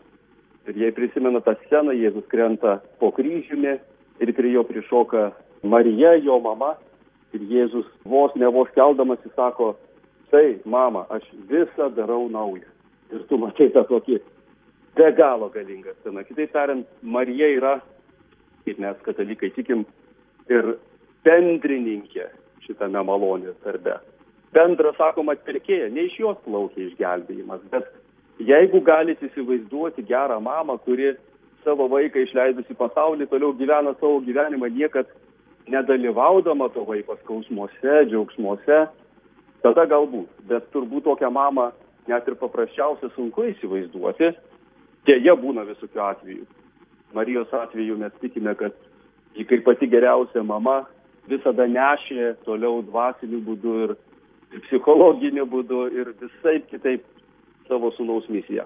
Ir 0.68 0.78
jei 0.80 0.92
prisimena 0.96 1.42
tą 1.44 1.56
sceną, 1.66 1.92
Jėzus 1.92 2.28
krenta 2.32 2.78
po 3.00 3.12
kryžiumi 3.12 3.74
ir 4.24 4.34
prie 4.36 4.54
jo 4.54 4.64
prišoka 4.64 5.32
Marija, 5.64 6.14
jo 6.24 6.40
mama. 6.40 6.76
Ir 7.34 7.42
Jėzus 7.50 7.90
vos 8.06 8.32
ne 8.40 8.48
vos 8.48 8.70
keldamas 8.76 9.20
įsako, 9.28 9.74
tai, 10.32 10.60
mama, 10.66 11.08
aš 11.10 11.26
visą 11.50 11.90
darau 11.98 12.30
naują. 12.30 12.70
Ir 13.12 13.26
tu 13.28 13.38
matai 13.42 13.68
tą 13.74 13.84
tokį 13.90 14.22
be 14.96 15.10
galo 15.18 15.50
galingą 15.50 15.94
sceną. 16.00 16.24
Kitaip 16.30 16.54
tariant, 16.54 16.88
Marija 17.02 17.50
yra, 17.58 17.74
kaip 18.64 18.80
mes 18.80 19.04
katalikai 19.06 19.52
tikim, 19.58 19.84
ir 20.48 20.76
bendrininkė 21.26 22.30
šitame 22.64 23.04
malonės 23.04 23.58
darbe. 23.66 23.98
Bendra, 24.54 24.94
sakoma, 24.98 25.34
atpirkėja, 25.38 25.90
ne 25.94 26.08
iš 26.08 26.20
jos 26.20 26.40
plaukia 26.46 26.88
išgelbėjimas, 26.88 27.62
bet 27.74 27.88
jeigu 28.44 28.82
galite 28.86 29.26
įsivaizduoti 29.30 30.06
gerą 30.10 30.40
mamą, 30.44 30.78
kuri 30.86 31.14
savo 31.64 31.88
vaiką 31.90 32.26
išleidusi 32.26 32.76
pasaulį, 32.78 33.30
toliau 33.32 33.54
gyvena 33.58 33.96
savo 34.00 34.20
gyvenimą 34.26 34.70
niekad 34.76 35.10
nedalyvaudama 35.72 36.70
to 36.74 36.84
vaiko 36.86 37.16
skausmuose, 37.22 38.04
džiaugsmuose, 38.10 38.84
tada 39.64 39.86
galbūt, 39.90 40.30
bet 40.50 40.68
turbūt 40.76 41.08
tokią 41.08 41.32
mamą 41.32 41.72
net 42.08 42.28
ir 42.28 42.36
paprasčiausia 42.40 43.10
sunku 43.16 43.48
įsivaizduoti. 43.54 44.34
Dėja 45.08 45.36
būna 45.40 45.66
visokių 45.68 46.02
atvejų. 46.04 46.46
Marijos 47.16 47.52
atveju 47.54 47.98
mes 48.00 48.14
tikime, 48.22 48.56
kad 48.60 48.76
ji 49.36 49.46
kaip 49.48 49.64
pati 49.66 49.88
geriausia 49.92 50.44
mama 50.44 50.84
visada 51.30 51.68
nešė 51.68 52.34
toliau 52.48 52.82
dvasiniu 52.88 53.42
būdu 53.44 53.76
ir 53.86 53.96
psichologiniu 54.68 55.46
būdu 55.50 55.88
ir 55.96 56.14
visai 56.22 56.60
kitaip 56.70 57.06
savo 57.68 57.92
sunaus 57.98 58.28
misiją. 58.30 58.66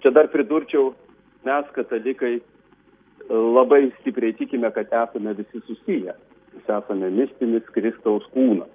Čia 0.00 0.12
dar 0.16 0.30
pridurčiau, 0.32 0.94
mes 1.44 1.66
katalikai 1.76 2.38
labai 3.30 3.90
stipriai 4.00 4.32
tikime, 4.38 4.70
kad 4.74 4.92
esame 4.92 5.34
visi 5.34 5.60
susiję. 5.66 6.14
Mes 6.54 6.68
esame 6.68 7.10
mistinis 7.10 7.66
Kristaus 7.74 8.26
kūnas. 8.34 8.70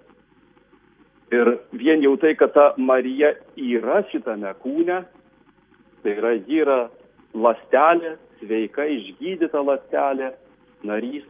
Ir 1.34 1.58
vien 1.74 2.04
jau 2.06 2.14
tai, 2.22 2.36
kad 2.38 2.54
ta 2.54 2.74
Marija 2.78 3.34
yra 3.58 4.04
šitame 4.12 4.52
kūne, 4.62 5.02
tai 6.04 6.14
yra 6.14 6.36
ji 6.38 6.62
yra 6.62 6.80
lastelė, 7.34 8.16
sveika 8.40 8.86
išgydyta 8.86 9.64
lastelė, 9.66 10.32
narys, 10.86 11.26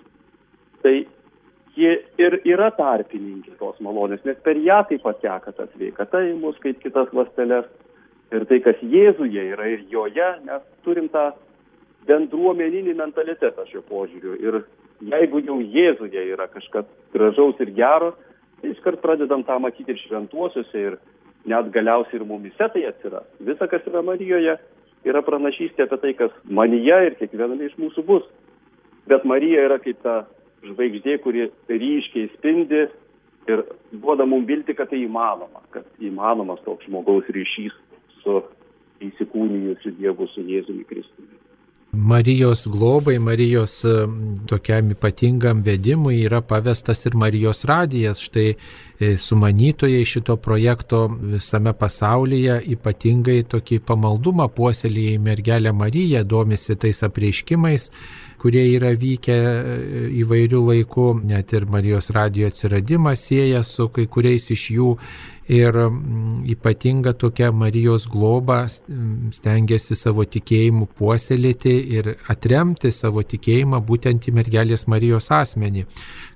tai 0.84 1.06
ji 1.76 1.92
ir 2.22 2.38
yra 2.48 2.70
tarpininkė 2.76 3.58
tos 3.60 3.80
malonės, 3.84 4.24
nes 4.28 4.38
per 4.44 4.60
ją 4.60 4.82
taip 4.90 5.04
pat 5.04 5.20
teka 5.24 5.54
ta 5.56 5.68
sveikata 5.74 6.22
į 6.30 6.36
mus 6.40 6.60
kaip 6.64 6.80
kitas 6.84 7.12
lasteles. 7.16 7.68
Ir 8.34 8.48
tai, 8.50 8.58
kas 8.66 8.80
Jėzuje 8.82 9.44
yra 9.54 9.68
ir 9.70 9.84
joje, 9.92 10.30
mes 10.48 10.64
turim 10.84 11.06
tą 11.14 11.28
bendruomeninį 12.10 12.96
mentalitetą 12.98 13.68
šio 13.70 13.84
požiūriu. 13.86 14.34
Ir 14.42 14.64
jeigu 15.14 15.44
jau 15.46 15.60
Jėzuje 15.62 16.24
yra 16.34 16.48
kažkas 16.52 16.88
gražaus 17.14 17.60
ir 17.62 17.72
gero, 17.78 18.16
tai 18.62 18.72
iškart 18.74 19.04
pradedam 19.04 19.46
tą 19.46 19.60
matyti 19.62 19.94
ir 19.94 20.02
šventuosiuose 20.02 20.82
ir 20.88 20.98
net 21.46 21.70
galiausiai 21.76 22.18
ir 22.20 22.26
mumise 22.26 22.70
tai 22.74 22.88
atsiras. 22.90 23.28
Visa, 23.40 23.68
kas 23.70 23.86
yra 23.86 24.02
Marijoje, 24.06 24.58
yra 25.06 25.22
pranašystė 25.26 25.86
apie 25.86 26.02
tai, 26.02 26.14
kas 26.18 26.34
manyje 26.50 26.98
ir 27.10 27.18
kiekviename 27.20 27.70
iš 27.70 27.78
mūsų 27.82 28.06
bus. 28.08 28.26
Bet 29.06 29.26
Marija 29.30 29.68
yra 29.68 29.78
kaip 29.82 30.02
ta 30.02 30.24
žvaigždė, 30.71 31.17
kuri 31.23 31.47
ryškiai 31.69 32.32
spindi 32.36 32.86
ir 33.51 33.63
duoda 33.93 34.25
mums 34.25 34.47
vilti, 34.49 34.75
kad 34.78 34.89
tai 34.91 35.04
įmanoma, 35.06 35.63
kad 35.75 35.88
įmanomas 36.01 36.63
toks 36.65 36.88
žmogaus 36.89 37.30
ryšys 37.30 37.75
su 38.23 38.41
įsikūnijusiu 39.06 39.95
Dievu, 39.99 40.28
su 40.34 40.45
Jėzumi 40.45 40.86
Kristumi. 40.89 41.36
Marijos 41.95 42.67
globai, 42.67 43.19
Marijos 43.19 43.86
tokiam 44.47 44.89
ypatingam 44.91 45.62
vedimui 45.63 46.17
yra 46.25 46.41
pavestas 46.41 47.06
ir 47.06 47.15
Marijos 47.15 47.63
radijas. 47.65 48.19
Štai 48.19 48.49
e, 48.51 49.17
sumanytojai 49.17 50.04
šito 50.06 50.36
projekto 50.36 51.06
visame 51.08 51.71
pasaulyje 51.73 52.60
ypatingai 52.75 53.45
tokį 53.51 53.80
pamaldumą 53.88 54.49
puoselėje 54.58 55.15
į 55.15 55.23
mergelę 55.23 55.71
Mariją, 55.71 56.23
domisi 56.28 56.75
tais 56.75 56.99
apreiškimais, 57.08 57.89
kurie 58.46 58.62
yra 58.76 58.92
vykę 58.94 59.36
e, 59.42 60.02
įvairių 60.22 60.60
laikų, 60.68 61.06
net 61.26 61.56
ir 61.58 61.64
Marijos 61.66 62.12
radijo 62.14 62.52
atsiradimą 62.52 63.16
sieja 63.18 63.64
su 63.66 63.88
kai 63.90 64.06
kuriais 64.06 64.52
iš 64.54 64.66
jų 64.76 64.90
ir 65.50 65.80
ypatinga 66.54 67.14
tokia 67.14 67.50
Marijos 67.52 68.06
globa 68.10 68.68
stengiasi 68.70 69.98
savo 69.98 70.28
tikėjimu 70.30 70.86
puoselėti 70.98 71.74
ir 71.98 72.12
atremti 72.30 72.92
savo 72.94 73.26
tikėjimą 73.26 73.82
būtent 73.90 74.30
į 74.30 74.36
mergelės 74.38 74.86
Marijos 74.94 75.32
asmenį. 75.34 75.88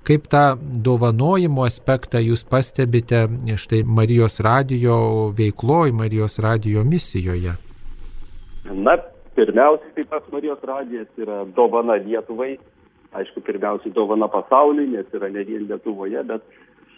Kaip 0.06 0.26
tą 0.34 0.44
dovanojimo 0.58 1.62
aspektą 1.66 2.22
jūs 2.22 2.42
pastebite 2.42 3.28
štai 3.54 3.84
Marijos 3.86 4.40
radijo 4.42 5.30
veikloje, 5.38 5.94
Marijos 5.94 6.38
radijo 6.42 6.82
misijoje? 6.82 7.54
Na, 8.70 8.98
pirmiausiai 9.40 9.94
taip 9.96 10.10
pat 10.12 10.26
Marijos 10.32 10.64
radijas 10.68 11.08
yra 11.20 11.44
dovana 11.56 11.96
Lietuvai, 12.04 12.54
aišku, 13.16 13.42
pirmiausiai 13.46 13.94
dovana 13.96 14.28
pasauliui, 14.28 14.90
nes 14.92 15.16
yra 15.16 15.30
ne 15.32 15.44
vien 15.48 15.64
Lietuvoje, 15.70 16.22
bet 16.28 16.44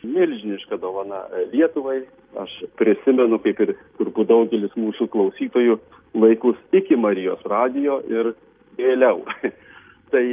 milžiniška 0.02 0.78
dovana 0.82 1.24
Lietuvai. 1.52 2.02
Aš 2.42 2.52
prisimenu, 2.80 3.38
kaip 3.44 3.60
ir 3.60 3.74
turbūt 3.98 4.30
daugelis 4.30 4.72
mūsų 4.78 5.06
klausytojų, 5.12 5.76
laikus 6.16 6.58
iki 6.72 6.96
Marijos 6.96 7.44
radijo 7.48 8.00
ir 8.10 8.32
vėliau. 8.78 9.20
tai 10.12 10.24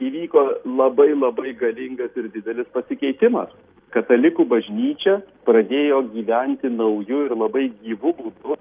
įvyko 0.00 0.46
labai 0.64 1.10
labai 1.12 1.52
galingas 1.58 2.16
ir 2.16 2.30
didelis 2.32 2.70
pasikeitimas. 2.72 3.50
Katalikų 3.90 4.46
bažnyčia 4.46 5.18
pradėjo 5.44 6.04
gyventi 6.14 6.70
naujų 6.70 7.24
ir 7.26 7.34
labai 7.34 7.64
gyvų 7.82 8.14
būdų, 8.20 8.56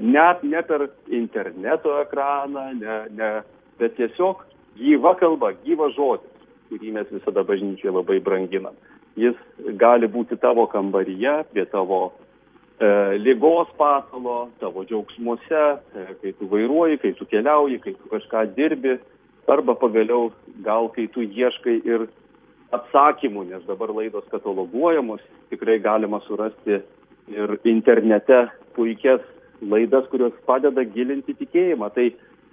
net 0.00 0.42
ne 0.42 0.62
per 0.62 0.88
interneto 1.12 1.98
ekraną, 2.00 2.70
ne, 2.80 2.96
ne, 3.16 3.30
bet 3.78 3.96
tiesiog 3.98 4.44
gyva 4.80 5.14
kalba, 5.20 5.52
gyva 5.64 5.90
žodis, 5.92 6.48
kurį 6.70 6.94
mes 6.96 7.12
visada 7.12 7.44
bažnyčiai 7.44 7.92
labai 7.92 8.20
branginam. 8.24 8.76
Jis 9.20 9.36
gali 9.76 10.08
būti 10.08 10.38
tavo 10.40 10.64
kambaryje, 10.70 11.34
prie 11.52 11.66
tavo 11.68 12.00
e, 12.80 12.88
lygos 13.20 13.68
pasalo, 13.76 14.48
tavo 14.62 14.86
džiaugsmuose, 14.88 15.64
e, 16.00 16.06
kai 16.22 16.32
tu 16.38 16.48
vairuoji, 16.48 17.00
kai 17.02 17.12
tu 17.18 17.26
keliauji, 17.28 17.80
kai 17.84 17.96
tu 17.98 18.12
kažką 18.12 18.46
dirbi, 18.56 18.96
arba 19.50 19.74
pagaliau 19.74 20.30
gal 20.64 20.88
kai 20.94 21.08
tu 21.10 21.24
ieškai 21.26 21.80
ir 21.84 22.06
atsakymų, 22.70 23.48
nes 23.50 23.66
dabar 23.66 23.90
laidos 23.90 24.24
kataloguojamos, 24.30 25.20
tikrai 25.50 25.80
galima 25.82 26.22
surasti 26.28 26.78
ir 27.30 27.56
internete 27.66 28.44
puikias 28.76 29.24
laidas, 29.62 30.06
kurios 30.12 30.34
padeda 30.46 30.84
gilinti 30.84 31.34
tikėjimą. 31.38 31.90
Tai 31.94 32.06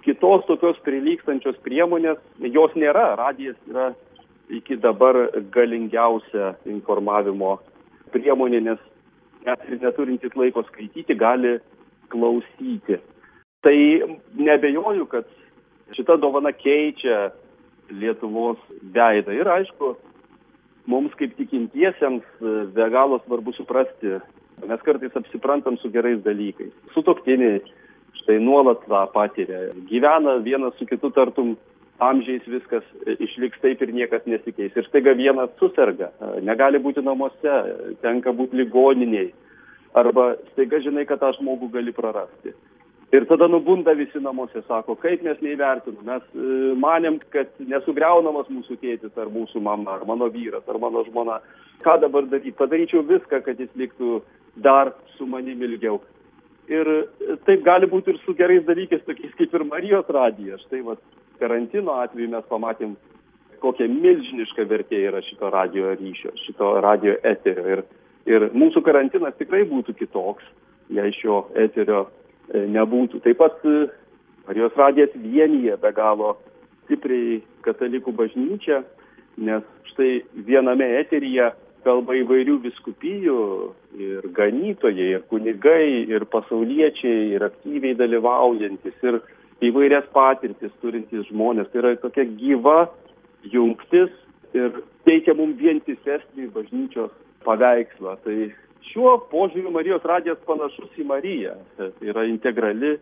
kitos 0.06 0.44
tokios 0.48 0.78
prilykstančios 0.86 1.58
priemonės, 1.64 2.20
jos 2.40 2.74
nėra, 2.78 3.14
radijas 3.20 3.58
yra 3.70 3.90
iki 4.48 4.78
dabar 4.80 5.28
galingiausia 5.52 6.54
informavimo 6.68 7.58
priemonė, 8.14 8.62
nes 8.70 8.84
net 9.46 9.64
ir 9.68 9.80
neturintys 9.82 10.36
laiko 10.36 10.64
skaityti 10.68 11.16
gali 11.18 11.58
klausyti. 12.12 12.98
Tai 13.64 13.76
nebejoju, 14.38 15.06
kad 15.10 15.28
šita 15.96 16.16
dovana 16.22 16.52
keičia 16.56 17.28
Lietuvos 17.88 18.58
veidą. 18.82 19.32
Ir 19.32 19.48
aišku, 19.48 19.94
mums 20.88 21.14
kaip 21.16 21.32
tikintiesiems 21.38 22.24
be 22.76 22.88
galo 22.92 23.16
svarbu 23.24 23.54
suprasti, 23.56 24.18
mes 24.66 24.82
kartais 24.86 25.16
apsiprantam 25.16 25.78
su 25.78 25.90
gerais 25.90 26.22
dalykais. 26.24 26.72
Sutoktiniai 26.94 27.60
štai 28.22 28.38
nuolat 28.42 28.84
tą 28.88 29.06
patiria. 29.14 29.68
Gyvena 29.90 30.38
vienas 30.44 30.74
su 30.78 30.86
kitu 30.86 31.10
tartum 31.10 31.56
amžiais 31.98 32.46
viskas 32.46 32.86
išliks 33.18 33.60
taip 33.62 33.82
ir 33.82 33.92
niekas 33.94 34.26
nesikeis. 34.26 34.76
Ir 34.76 34.86
staiga 34.86 35.14
vienas 35.18 35.50
susirga, 35.58 36.10
e, 36.20 36.40
negali 36.46 36.78
būti 36.78 37.02
namuose, 37.04 37.54
tenka 38.02 38.32
būti 38.32 38.60
ligoniniai. 38.62 39.32
Arba 39.98 40.34
staiga 40.52 40.80
žinai, 40.84 41.06
kad 41.08 41.20
tą 41.22 41.32
žmogų 41.38 41.72
gali 41.74 41.94
prarasti. 41.96 42.54
Ir 43.12 43.24
tada 43.24 43.48
nubunda 43.48 43.94
visi 43.96 44.20
namuose, 44.20 44.60
sako, 44.68 44.98
kaip 45.00 45.22
mes 45.24 45.38
neįvertinam. 45.40 46.02
Mes 46.04 46.24
e, 46.36 46.74
manėm, 46.76 47.16
kad 47.32 47.48
nesugriaunamas 47.70 48.50
mūsų 48.52 48.76
tėtis 48.82 49.14
ar 49.16 49.30
mūsų 49.32 49.62
mama, 49.64 49.94
ar 49.96 50.04
mano 50.08 50.28
vyras, 50.34 50.66
ar 50.68 50.76
mano 50.82 51.06
žmona. 51.06 51.38
Ką 51.84 51.94
dabar 52.02 52.26
daryti? 52.28 52.52
Padaryčiau 52.58 53.06
viską, 53.08 53.40
kad 53.46 53.60
jis 53.60 53.72
liktų 53.80 54.18
dar 54.60 54.92
su 55.16 55.24
manimi 55.30 55.64
ilgiau. 55.70 56.02
Ir 56.68 56.90
taip 57.48 57.64
gali 57.64 57.88
būti 57.88 58.12
ir 58.12 58.20
su 58.26 58.34
gerais 58.36 58.66
dalykais, 58.66 59.06
tokiais 59.06 59.32
kaip 59.38 59.56
ir 59.56 59.64
Marijos 59.64 60.10
radijas. 60.12 60.60
Štai 60.66 60.82
vat, 60.84 61.00
karantino 61.40 61.96
atveju 62.02 62.28
mes 62.34 62.44
pamatėm, 62.50 62.92
kokia 63.62 63.88
milžiniška 63.88 64.68
vertė 64.68 65.00
yra 65.08 65.24
šito 65.24 65.48
radio 65.54 65.94
ryšio, 65.96 66.34
šito 66.44 66.74
radio 66.84 67.16
eterio. 67.24 67.64
Ir, 67.72 67.84
ir 68.28 68.48
mūsų 68.52 68.84
karantinas 68.84 69.38
tikrai 69.40 69.64
būtų 69.70 69.96
kitoks, 69.96 70.44
jei 70.92 71.14
šio 71.16 71.46
eterio 71.56 72.04
e, 72.04 72.27
nebūtų. 72.54 73.22
Taip 73.24 73.40
pat 73.40 73.64
e, 73.66 73.88
Marijos 74.48 74.76
radijas 74.80 75.12
vienyje 75.14 75.76
be 75.80 75.92
galo 75.92 76.36
stipriai 76.86 77.42
katalikų 77.66 78.14
bažnyčią, 78.16 78.82
nes 79.44 79.64
štai 79.90 80.22
viename 80.46 80.86
eteryje 81.02 81.50
kalba 81.84 82.16
įvairių 82.18 82.56
viskupijų 82.64 83.40
ir 84.00 84.28
ganytojai, 84.36 85.10
ir 85.18 85.26
kunigai, 85.30 86.08
ir 86.08 86.24
pasauliečiai, 86.32 87.34
ir 87.36 87.44
aktyviai 87.46 87.96
dalyvaujantis, 87.98 88.96
ir 89.04 89.20
įvairias 89.68 90.08
patirtis 90.14 90.72
turintys 90.82 91.28
žmonės. 91.28 91.68
Tai 91.72 91.82
yra 91.82 91.94
tokia 92.00 92.26
gyva 92.40 92.88
jungtis 93.52 94.12
ir 94.56 94.80
teikia 95.06 95.36
mums 95.38 95.58
vientisesnį 95.60 96.48
bažnyčios 96.56 97.12
paveikslą. 97.44 98.16
Tai 98.24 98.36
šiuo 98.90 99.14
požiūriu 99.32 99.72
Marijos 99.74 100.04
radijas 100.08 100.40
panašus 100.48 100.90
į 100.98 101.06
Mariją. 101.08 101.54
Tai 101.76 101.90
yra 102.04 102.24
integrali 102.28 102.96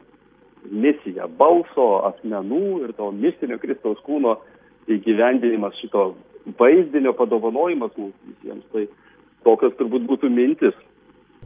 misija 0.66 1.28
balso, 1.38 1.88
asmenų 2.10 2.86
ir 2.86 2.94
to 2.98 3.10
mistinio 3.14 3.58
Kristaus 3.62 4.00
kūno 4.06 4.36
įgyvendinimas 4.90 5.78
šito 5.82 6.08
vaizdinio 6.58 7.14
padovanojimas 7.18 7.94
mums 7.98 8.14
visiems. 8.26 8.66
Tai 8.72 8.86
tokios 9.46 9.74
turbūt 9.78 10.06
būtų 10.10 10.30
mintis 10.32 10.76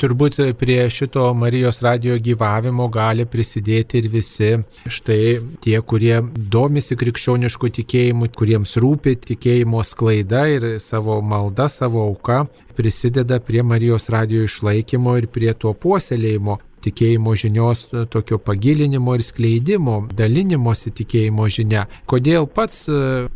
Turbūt 0.01 0.39
prie 0.57 0.79
šito 0.89 1.27
Marijos 1.37 1.83
radio 1.85 2.15
gyvavimo 2.17 2.87
gali 2.89 3.27
prisidėti 3.29 4.01
ir 4.01 4.07
visi 4.09 4.49
štai 4.89 5.35
tie, 5.61 5.75
kurie 5.85 6.23
domisi 6.55 6.97
krikščionišku 6.97 7.69
tikėjimu, 7.77 8.31
kuriems 8.33 8.79
rūpi 8.81 9.19
tikėjimo 9.29 9.85
sklaida 9.85 10.47
ir 10.55 10.67
savo 10.81 11.19
malda, 11.21 11.69
savo 11.69 12.07
auka 12.07 12.47
prisideda 12.81 13.43
prie 13.45 13.61
Marijos 13.61 14.09
radio 14.09 14.47
išlaikymo 14.49 15.19
ir 15.21 15.29
prie 15.29 15.53
to 15.53 15.75
puoselėjimo. 15.77 16.57
Tikėjimo 16.85 17.35
žinios 17.39 17.87
tokio 18.13 18.39
pagilinimo 18.43 19.15
ir 19.19 19.25
skleidimo, 19.25 19.97
dalinimosi 20.17 20.93
tikėjimo 21.01 21.49
žinia. 21.53 21.87
Kodėl 22.11 22.49
pats 22.51 22.87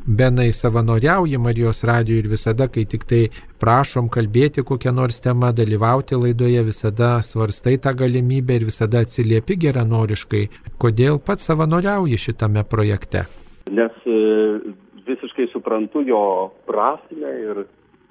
Benai 0.04 0.50
savanoriauji 0.52 1.40
Marijos 1.40 1.84
radijoje 1.84 2.24
ir 2.24 2.30
visada, 2.32 2.68
kai 2.68 2.84
tik 2.88 3.06
tai 3.08 3.22
prašom 3.60 4.10
kalbėti 4.12 4.64
kokią 4.66 4.92
nors 4.94 5.20
temą, 5.24 5.52
dalyvauti 5.56 6.18
laidoje, 6.20 6.64
visada 6.66 7.16
svarstai 7.24 7.78
tą 7.80 7.94
galimybę 7.96 8.58
ir 8.58 8.66
visada 8.68 9.04
atsiliepi 9.04 9.56
geranoriškai. 9.66 10.44
Kodėl 10.80 11.20
pats 11.24 11.48
savanoriauji 11.50 12.20
šitame 12.26 12.64
projekte? 12.68 13.24
Nes 13.72 13.94
visiškai 15.06 15.48
suprantu 15.52 16.02
jo 16.04 16.50
prasme 16.68 17.32
ir, 17.40 17.64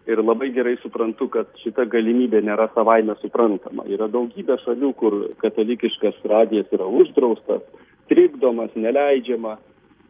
ir 0.08 0.20
labai 0.24 0.50
gerai 0.56 0.76
suprantu, 0.82 1.30
kad 1.32 1.52
šita 1.64 1.86
galimybė 1.92 2.42
nėra 2.44 2.68
savaime 2.74 3.16
suprantama. 3.22 3.86
Yra 3.88 4.10
daugybė 4.12 4.58
šalių, 4.64 4.92
kur 5.00 5.20
katalikiškas 5.44 6.20
radijas 6.30 6.72
yra 6.76 6.88
uždraustas, 6.88 7.64
trikdomas, 8.12 8.74
neleidžiama 8.76 9.58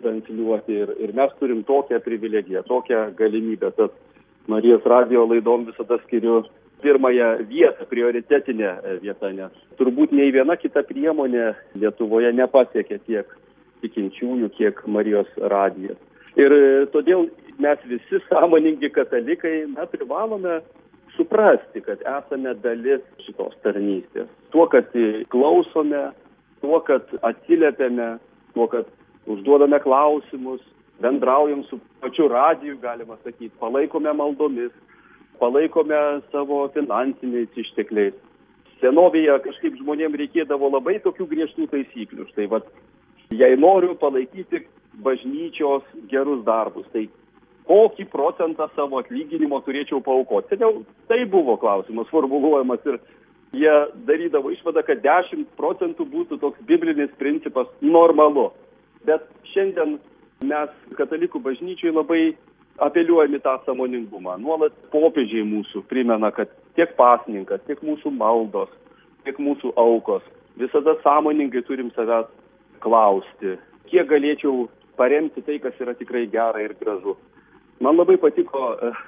transliuoti 0.04 0.80
ir, 0.84 0.96
ir 1.00 1.14
mes 1.16 1.32
turim 1.40 1.62
tokią 1.68 2.02
privilegiją, 2.04 2.66
tokią 2.68 3.06
galimybę. 3.20 3.72
Tad 3.78 3.94
Marijos 4.52 4.84
radio 4.90 5.24
laidom 5.30 5.70
visada 5.70 6.00
skiriu 6.04 6.42
pirmąją 6.84 7.46
vietą, 7.48 7.86
prioritetinę 7.88 8.74
vietą, 9.02 9.30
nes 9.32 9.54
turbūt 9.80 10.12
nei 10.12 10.34
viena 10.36 10.58
kita 10.60 10.84
priemonė 10.84 11.54
Lietuvoje 11.80 12.34
nepasiekė 12.36 13.00
tiek 13.08 13.30
tikinčiųjų, 13.84 14.50
kiek 14.58 14.82
Marijos 14.88 15.30
radijas. 15.38 16.00
Ir 16.36 16.52
todėl 16.92 17.30
mes 17.60 17.80
visi 17.86 18.22
sąmoningi 18.30 18.90
katalikai, 18.92 19.68
na, 19.76 19.86
privalome 19.86 20.62
suprasti, 21.18 21.82
kad 21.86 22.02
esame 22.02 22.54
dalis 22.64 23.04
šitos 23.26 23.56
tarnystės. 23.66 24.30
Tuo, 24.54 24.66
kad 24.72 24.90
klausome, 25.34 26.10
tuo, 26.62 26.80
kad 26.88 27.10
atsiliepiame, 27.22 28.18
tuo, 28.54 28.68
kad 28.72 28.90
užduodame 29.30 29.80
klausimus, 29.84 30.62
bendraujam 31.02 31.64
su 31.70 31.80
pačiu 32.02 32.28
radiju, 32.28 32.78
galima 32.82 33.18
sakyti, 33.24 33.54
palaikome 33.60 34.14
maldomis, 34.14 34.72
palaikome 35.40 36.00
savo 36.32 36.68
finansiniais 36.74 37.58
ištekliais. 37.66 38.16
Senovėje 38.82 39.38
kažkaip 39.46 39.78
žmonėms 39.80 40.18
reikėdavo 40.20 40.70
labai 40.74 40.98
tokių 41.04 41.28
griežtų 41.30 41.70
taisyklių. 41.72 42.26
Štai, 42.34 42.50
vat, 42.52 42.66
jei 43.32 43.56
noriu 43.56 43.94
palaikyti 44.00 44.66
bažnyčios 45.06 45.86
gerus 46.12 46.44
darbus. 46.46 46.88
Tai 46.92 47.06
kokį 47.68 48.08
procentą 48.12 48.68
savo 48.76 49.00
atlyginimo 49.02 49.60
turėčiau 49.66 50.02
paukoti? 50.04 50.54
Seniau 50.54 50.84
tai 51.10 51.24
buvo 51.30 51.58
klausimas 51.62 52.10
formuluojamas 52.12 52.86
ir 52.90 53.00
jie 53.54 53.74
darydavo 54.08 54.52
išvadą, 54.54 54.84
kad 54.88 55.04
10 55.04 55.46
procentų 55.60 56.08
būtų 56.10 56.40
toks 56.42 56.64
biblinis 56.68 57.14
principas 57.20 57.70
normalu. 57.82 58.50
Bet 59.08 59.26
šiandien 59.54 60.00
mes 60.44 60.74
katalikų 60.98 61.40
bažnyčiai 61.44 61.94
labai 61.94 62.34
apeliuojame 62.84 63.40
tą 63.44 63.58
samoningumą. 63.68 64.38
Nuolat 64.42 64.76
popiežiai 64.92 65.46
mūsų 65.46 65.84
primena, 65.90 66.32
kad 66.34 66.52
tiek 66.78 66.96
pasninkas, 66.98 67.62
tiek 67.68 67.82
mūsų 67.86 68.12
maldos, 68.16 68.72
tiek 69.28 69.38
mūsų 69.40 69.76
aukos 69.78 70.26
visada 70.58 70.96
sąmoningai 71.04 71.64
turim 71.66 71.92
savęs 71.96 72.30
klausti, 72.84 73.58
kiek 73.90 74.10
galėčiau 74.10 74.68
paremti 74.98 75.42
tai, 75.46 75.60
kas 75.64 75.78
yra 75.82 75.96
tikrai 75.98 76.26
gera 76.32 76.62
ir 76.62 76.76
gražu. 76.80 77.16
Man 77.82 77.98
labai 77.98 78.18
patiko 78.22 78.74
uh, 78.76 79.02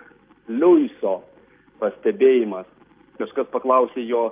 Liuiso 0.50 1.20
pastebėjimas. 1.82 2.68
Kažkas 3.20 3.48
paklausė 3.54 4.04
jo, 4.06 4.30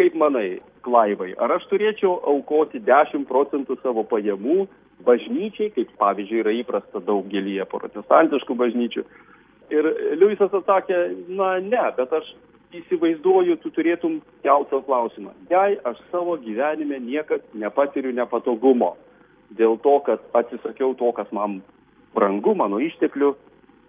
kaip 0.00 0.16
manai, 0.16 0.60
Klaivai, 0.86 1.32
ar 1.42 1.50
aš 1.56 1.64
turėčiau 1.66 2.20
aukoti 2.30 2.78
10 2.86 3.26
procentų 3.26 3.74
savo 3.82 4.04
pajamų 4.06 4.68
bažnyčiai, 5.06 5.72
kaip 5.74 5.90
pavyzdžiui 5.98 6.42
yra 6.44 6.52
įprasta 6.60 7.02
daugelį 7.02 7.58
protestantiškų 7.72 8.54
bažnyčių. 8.60 9.02
Ir 9.74 9.88
Liujisas 10.14 10.54
atsakė, 10.54 11.00
na 11.26 11.56
ne, 11.58 11.82
bet 11.96 12.12
aš 12.14 12.28
įsivaizduoju, 12.76 13.58
tu 13.62 13.72
turėtum 13.74 14.20
keltą 14.44 14.80
klausimą. 14.86 15.34
Jei 15.50 15.78
aš 15.86 15.98
savo 16.12 16.36
gyvenime 16.42 17.00
niekad 17.02 17.42
nepatiriu 17.54 18.14
nepatogumo, 18.14 18.94
dėl 19.58 19.78
to, 19.82 19.98
kad 20.06 20.22
atsisakiau 20.38 20.94
to, 20.98 21.10
kas 21.18 21.30
man 21.34 21.60
brangu, 22.14 22.54
mano 22.58 22.78
išteklių, 22.82 23.34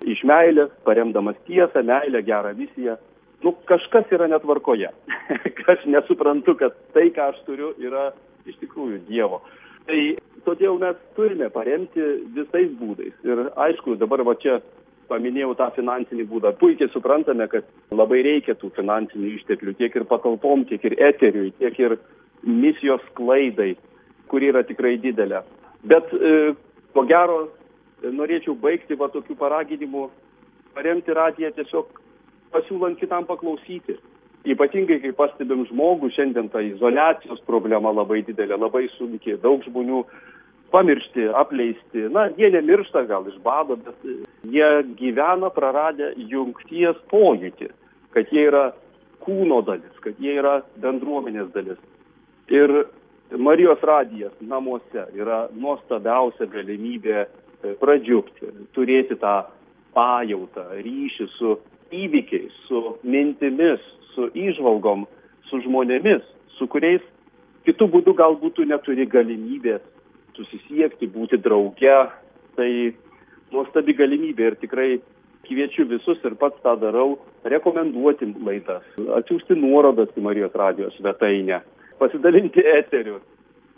iš 0.06 0.24
meilės, 0.28 0.72
paremdamas 0.86 1.38
tiesą, 1.48 1.84
meilę, 1.86 2.22
gerą 2.26 2.54
visiją. 2.58 2.98
Nu, 3.46 3.54
kažkas 3.70 4.10
yra 4.14 4.28
netvarkoje. 4.30 4.90
aš 5.74 5.86
nesuprantu, 5.86 6.58
kad 6.60 6.76
tai, 6.96 7.10
ką 7.16 7.32
aš 7.34 7.44
turiu, 7.46 7.74
yra 7.82 8.12
iš 8.50 8.58
tikrųjų 8.64 9.04
Dievo. 9.10 9.42
Tai 9.88 10.00
todėl 10.46 10.80
mes 10.82 10.98
turime 11.16 11.50
paremti 11.54 12.04
visais 12.36 12.72
būdais. 12.80 13.16
Ir 13.28 13.48
aišku, 13.56 13.96
dabar 14.02 14.24
va 14.28 14.36
čia 14.42 14.60
paminėjau 15.08 15.54
tą 15.56 15.70
finansinį 15.78 16.26
būdą. 16.28 16.54
Puikiai 16.60 16.92
suprantame, 16.92 17.48
kad 17.48 17.68
labai 17.96 18.24
reikia 18.26 18.58
tų 18.60 18.74
finansinių 18.76 19.36
išteklių 19.38 19.78
tiek 19.80 19.96
ir 19.96 20.08
patalpom, 20.10 20.66
tiek 20.68 20.84
ir 20.90 20.98
eteriui, 21.00 21.54
tiek 21.62 21.78
ir 21.80 21.96
misijos 22.44 23.06
klaidai 23.16 23.76
kuri 24.28 24.52
yra 24.52 24.64
tikrai 24.68 24.98
didelė. 25.02 25.42
Bet 25.88 26.12
e, 26.14 26.54
ko 26.96 27.04
gero 27.10 27.48
norėčiau 28.04 28.56
baigti 28.62 28.98
va 29.00 29.10
tokių 29.14 29.36
paraginimų 29.40 30.08
paremti 30.78 31.14
radiją 31.14 31.52
tiesiog 31.56 31.90
pasiūlant 32.54 33.00
kitam 33.00 33.26
paklausyti. 33.26 33.98
Ypatingai, 34.48 35.02
kai 35.04 35.12
pastebim 35.18 35.66
žmogų, 35.68 36.12
šiandien 36.16 36.48
ta 36.54 36.62
izolacijos 36.64 37.42
problema 37.48 37.92
labai 37.92 38.22
didelė, 38.24 38.56
labai 38.56 38.86
sunki, 38.96 39.36
daug 39.44 39.66
žmonių 39.66 40.04
pamiršti, 40.72 41.26
apleisti. 41.36 42.06
Na, 42.14 42.28
jie 42.38 42.52
nemiršta 42.54 43.04
gal 43.10 43.28
iš 43.28 43.40
bado, 43.44 43.76
bet 43.76 44.06
jie 44.48 44.70
gyvena 45.00 45.50
praradę 45.52 46.14
jungties 46.32 47.00
pojūtį, 47.12 47.72
kad 48.16 48.32
jie 48.32 48.46
yra 48.52 48.70
kūno 49.26 49.60
dalis, 49.68 50.00
kad 50.06 50.20
jie 50.24 50.38
yra 50.40 50.62
bendruomenės 50.80 51.52
dalis. 51.56 51.82
Ir 52.54 52.86
Marijos 53.36 53.82
radijas 53.84 54.32
namuose 54.40 55.04
yra 55.18 55.48
nuostabiausia 55.52 56.48
galimybė 56.48 57.26
pradžiugti, 57.82 58.52
turėti 58.76 59.18
tą 59.22 59.42
pajautą, 59.96 60.68
ryšį 60.84 61.28
su 61.38 61.58
įvykiais, 61.96 62.54
su 62.68 62.98
mintimis, 63.04 63.84
su 64.14 64.30
įžvalgom, 64.38 65.06
su 65.50 65.62
žmonėmis, 65.66 66.26
su 66.58 66.68
kuriais 66.70 67.04
kitų 67.68 67.90
būdų 67.94 68.16
galbūt 68.18 68.58
tu 68.58 68.66
neturi 68.68 69.08
galimybės 69.10 69.84
susisiekti, 70.38 71.10
būti 71.12 71.40
drauge. 71.42 71.98
Tai 72.58 72.70
nuostabi 73.54 73.94
galimybė 73.98 74.52
ir 74.52 74.56
tikrai 74.62 74.90
kviečiu 75.48 75.86
visus 75.90 76.22
ir 76.26 76.36
pats 76.40 76.60
tą 76.64 76.76
darau, 76.82 77.18
rekomenduoti 77.48 78.32
laidas, 78.44 78.86
atsiųsti 79.20 79.56
nuorodas 79.60 80.12
į 80.18 80.24
Marijos 80.26 80.56
radijos 80.58 80.98
svetainę 80.98 81.62
pasidalinti 81.98 82.62
eteriu 82.78 83.22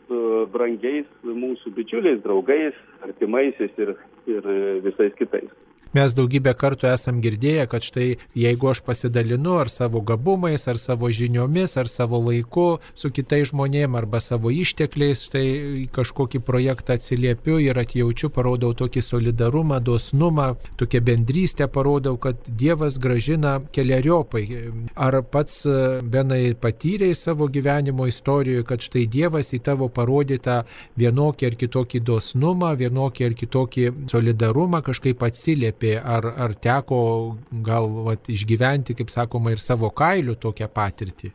su 0.09 0.19
brangiais 0.51 1.07
mūsų 1.23 1.71
bičiuliais, 1.77 2.21
draugais, 2.25 2.77
artimaisiais 3.05 3.81
ir, 3.85 3.95
ir 4.27 4.53
visais 4.83 5.13
kitais. 5.21 5.53
Mes 5.89 6.13
daugybę 6.13 6.51
kartų 6.53 6.85
esam 6.91 7.17
girdėję, 7.17 7.63
kad 7.69 7.81
štai 7.81 8.11
jeigu 8.37 8.67
aš 8.69 8.83
pasidalinu 8.85 9.55
ar 9.57 9.71
savo 9.73 10.03
gabumais, 10.05 10.67
ar 10.69 10.77
savo 10.77 11.07
žiniomis, 11.09 11.73
ar 11.81 11.87
savo 11.89 12.19
laiku 12.21 12.77
su 12.93 13.09
kitais 13.09 13.49
žmonėmis, 13.49 13.97
arba 13.97 14.19
savo 14.21 14.51
ištekliais, 14.53 15.23
štai 15.25 15.87
kažkokį 15.95 16.43
projektą 16.45 16.93
atsiliepiu 16.93 17.57
ir 17.63 17.79
atjaučiu, 17.81 18.29
parodau 18.29 18.75
tokį 18.77 19.01
solidarumą, 19.01 19.79
dosnumą, 19.81 20.51
tokią 20.77 21.01
bendrystę, 21.07 21.65
parodau, 21.73 22.19
kad 22.21 22.37
Dievas 22.45 22.99
gražina 23.01 23.55
keliariopai. 23.73 24.45
Ar 24.93 25.17
pats 25.25 25.63
e, 25.65 25.75
benai 26.05 26.53
patyrėjai 26.53 27.17
savo 27.17 27.49
gyvenimo 27.49 28.05
istorijoje, 28.05 28.67
kad 28.69 28.85
štai 28.85 29.07
Dievas 29.09 29.55
į 29.57 29.63
tavo 29.65 29.89
parodytą 29.89 30.61
vienokį 31.01 31.49
ar 31.49 31.59
kitokį 31.65 32.05
dosnumą, 32.13 32.75
vienokį 32.77 33.29
ar 33.31 33.37
kitokį 33.41 33.89
solidarumą 34.13 34.85
kažkaip 34.85 35.25
atsiliepia? 35.25 35.78
Atsiliepė, 35.79 36.01
ar, 36.03 36.25
ar 36.37 36.53
teko 36.53 37.37
gal 37.63 37.87
vat, 38.05 38.27
išgyventi, 38.29 38.95
kaip 38.95 39.09
sakoma, 39.09 39.51
ir 39.51 39.59
savo 39.59 39.89
kailių 39.89 40.35
tokią 40.39 40.67
patirtį? 40.67 41.31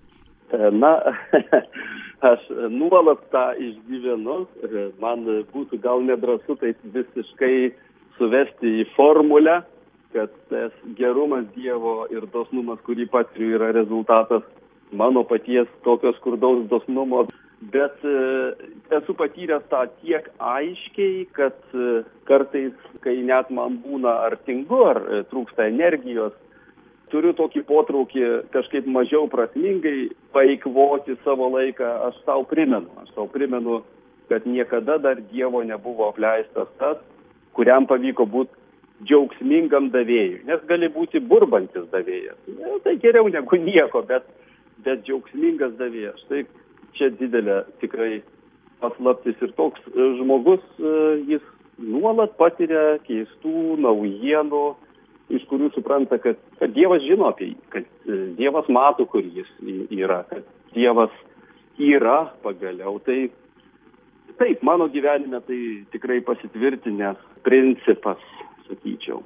E, 0.53 0.71
na, 0.71 1.01
aš 2.31 2.41
nuolat 2.71 3.21
tą 3.33 3.55
išgyvenu, 3.57 4.47
e, 4.63 4.91
man 5.01 5.25
būtų 5.53 5.81
gal 5.81 6.03
nedrasu 6.03 6.57
tai 6.57 6.75
visiškai 6.85 7.73
suvesti 8.19 8.83
į 8.83 8.89
formulę, 8.97 9.63
kad 10.13 10.31
tas 10.49 10.73
gerumas 10.97 11.45
Dievo 11.57 12.07
ir 12.11 12.27
dosnumas, 12.33 12.79
kurį 12.87 13.09
patiriu, 13.11 13.57
yra 13.57 13.73
rezultatas 13.73 14.43
mano 14.93 15.25
paties 15.25 15.67
tokio 15.83 16.13
skurdaus 16.21 16.69
dosnumo 16.71 17.27
bet 17.61 18.05
e, 18.05 18.55
esu 18.99 19.15
patyręs 19.15 19.65
tą 19.71 19.85
tiek 20.03 20.29
aiškiai, 20.39 21.27
kad 21.33 21.57
e, 21.75 22.03
kartais, 22.29 22.75
kai 23.05 23.17
net 23.27 23.51
man 23.51 23.79
būna 23.85 24.13
ar 24.27 24.37
tingu, 24.47 24.81
ar 24.91 25.01
e, 25.05 25.23
trūksta 25.31 25.69
energijos, 25.71 26.35
turiu 27.13 27.35
tokį 27.37 27.65
potraukį 27.69 28.27
kažkaip 28.55 28.87
mažiau 28.91 29.29
prasmingai 29.31 30.11
paeikvoti 30.35 31.17
savo 31.25 31.51
laiką, 31.55 31.91
aš 32.11 32.21
tau 32.27 32.45
primenu, 32.49 32.91
aš 33.03 33.15
tau 33.17 33.29
primenu, 33.31 33.83
kad 34.29 34.47
niekada 34.49 34.99
dar 34.99 35.21
Dievo 35.31 35.63
nebuvo 35.63 36.09
apleistas 36.11 36.69
tas, 36.81 36.99
kuriam 37.55 37.87
pavyko 37.87 38.27
būti 38.27 38.63
džiaugsmingam 39.05 39.91
davėjui, 39.93 40.45
nes 40.49 40.63
gali 40.69 40.89
būti 40.93 41.21
burbantis 41.21 41.87
davėjas. 41.93 42.39
Ne, 42.49 42.79
tai 42.85 42.97
geriau 43.03 43.29
negu 43.29 43.59
nieko, 43.61 44.03
bet, 44.09 44.27
bet 44.87 45.03
džiaugsmingas 45.05 45.75
davėjas. 45.81 46.23
Štai 46.25 46.45
čia 46.99 47.11
didelė 47.19 47.63
tikrai 47.83 48.23
paslaptis 48.83 49.41
ir 49.45 49.53
toks 49.59 49.83
e, 49.93 50.09
žmogus, 50.21 50.65
e, 50.79 50.95
jis 51.35 51.45
nuolat 51.81 52.35
patiria 52.41 52.99
keistų 53.07 53.79
naujienų, 53.83 54.65
iš 55.35 55.47
kurių 55.51 55.71
supranta, 55.75 56.19
kad, 56.23 56.41
kad 56.61 56.75
Dievas 56.77 57.05
žino 57.07 57.31
apie 57.31 57.53
jį, 57.53 57.57
kad 57.73 57.87
e, 58.05 58.19
Dievas 58.39 58.69
mato, 58.73 59.07
kur 59.11 59.25
jis 59.25 59.49
yra, 59.95 60.23
kad 60.31 60.45
Dievas 60.77 61.15
yra 61.81 62.25
pagaliau. 62.45 62.99
Tai 63.07 63.19
taip, 64.41 64.63
mano 64.67 64.89
gyvenime 64.93 65.41
tai 65.49 65.61
tikrai 65.95 66.21
pasitvirtinęs 66.27 67.21
principas, 67.47 68.21
sakyčiau. 68.69 69.23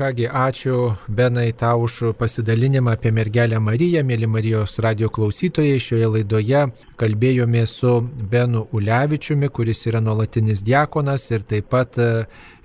Kągi, 0.00 0.24
ačiū 0.32 0.96
Benai 1.08 1.52
tau 1.52 1.82
už 1.84 2.16
pasidalinimą 2.18 2.90
apie 2.96 3.10
mergelę 3.12 3.58
Mariją, 3.60 4.00
mėly 4.00 4.24
Marijos 4.26 4.78
radio 4.80 5.10
klausytojai. 5.12 5.76
Šioje 5.76 6.06
laidoje 6.14 6.62
kalbėjome 6.96 7.66
su 7.68 7.90
Benu 8.32 8.62
Ulevičiumi, 8.72 9.50
kuris 9.52 9.84
yra 9.90 10.00
nuolatinis 10.00 10.64
diakonas 10.64 11.28
ir 11.36 11.44
taip 11.44 11.68
pat 11.68 12.00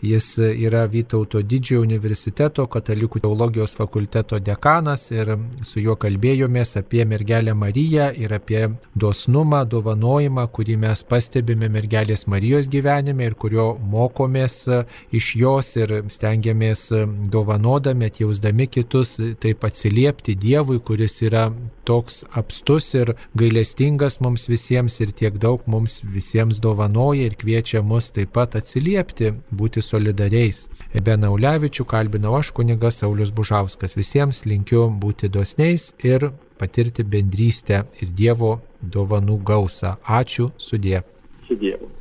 Jis 0.02 0.38
yra 0.38 0.86
Vytauto 0.92 1.42
didžiojo 1.42 1.84
universiteto 1.86 2.66
katalikų 2.72 3.22
teologijos 3.24 3.76
fakulteto 3.78 4.40
dekanas 4.40 5.08
ir 5.12 5.32
su 5.64 5.80
juo 5.84 5.96
kalbėjomės 6.00 6.76
apie 6.82 7.06
mergelę 7.08 7.56
Mariją 7.56 8.10
ir 8.20 8.34
apie 8.36 8.66
dosnumą, 8.96 9.64
dovanojimą, 9.70 10.48
kurį 10.56 10.78
mes 10.84 11.04
pastebime 11.08 11.70
mergelės 11.72 12.28
Marijos 12.28 12.70
gyvenime 12.72 13.30
ir 13.30 13.38
kurio 13.40 13.68
mokomės 13.80 14.58
iš 15.16 15.32
jos 15.40 15.76
ir 15.80 15.96
stengiamės 16.12 16.90
dovanodami, 17.32 18.10
atjausdami 18.12 18.68
kitus, 18.68 19.16
taip 19.42 19.64
atsiliepti 19.66 20.36
Dievui, 20.36 20.80
kuris 20.84 21.22
yra 21.26 21.48
toks 21.86 22.24
apstus 22.36 22.92
ir 22.98 23.14
gailestingas 23.38 24.20
mums 24.24 24.48
visiems 24.50 25.00
ir 25.04 25.14
tiek 25.16 25.38
daug 25.42 25.64
mums 25.70 26.02
visiems 26.04 26.60
dovanoja 26.62 27.30
ir 27.30 27.38
kviečia 27.40 27.82
mus 27.86 28.12
taip 28.16 28.34
pat 28.36 28.58
atsiliepti, 28.60 29.32
būti 29.52 29.85
solidariais. 29.86 30.66
Benaulevičių 31.08 31.86
kalbinau 31.90 32.36
aš 32.40 32.52
kunigas 32.56 33.02
Saulis 33.02 33.34
Bužauskas. 33.36 33.96
Visiems 33.98 34.44
linkiu 34.50 34.88
būti 35.02 35.30
dosniais 35.32 35.92
ir 36.04 36.32
patirti 36.60 37.04
bendrystę 37.04 37.84
ir 38.02 38.16
Dievo 38.16 38.58
dovanų 38.82 39.42
gausą. 39.44 39.98
Ačiū 40.06 40.52
sudė. 40.58 41.04
Su 41.48 41.60
Dievu. 41.60 41.95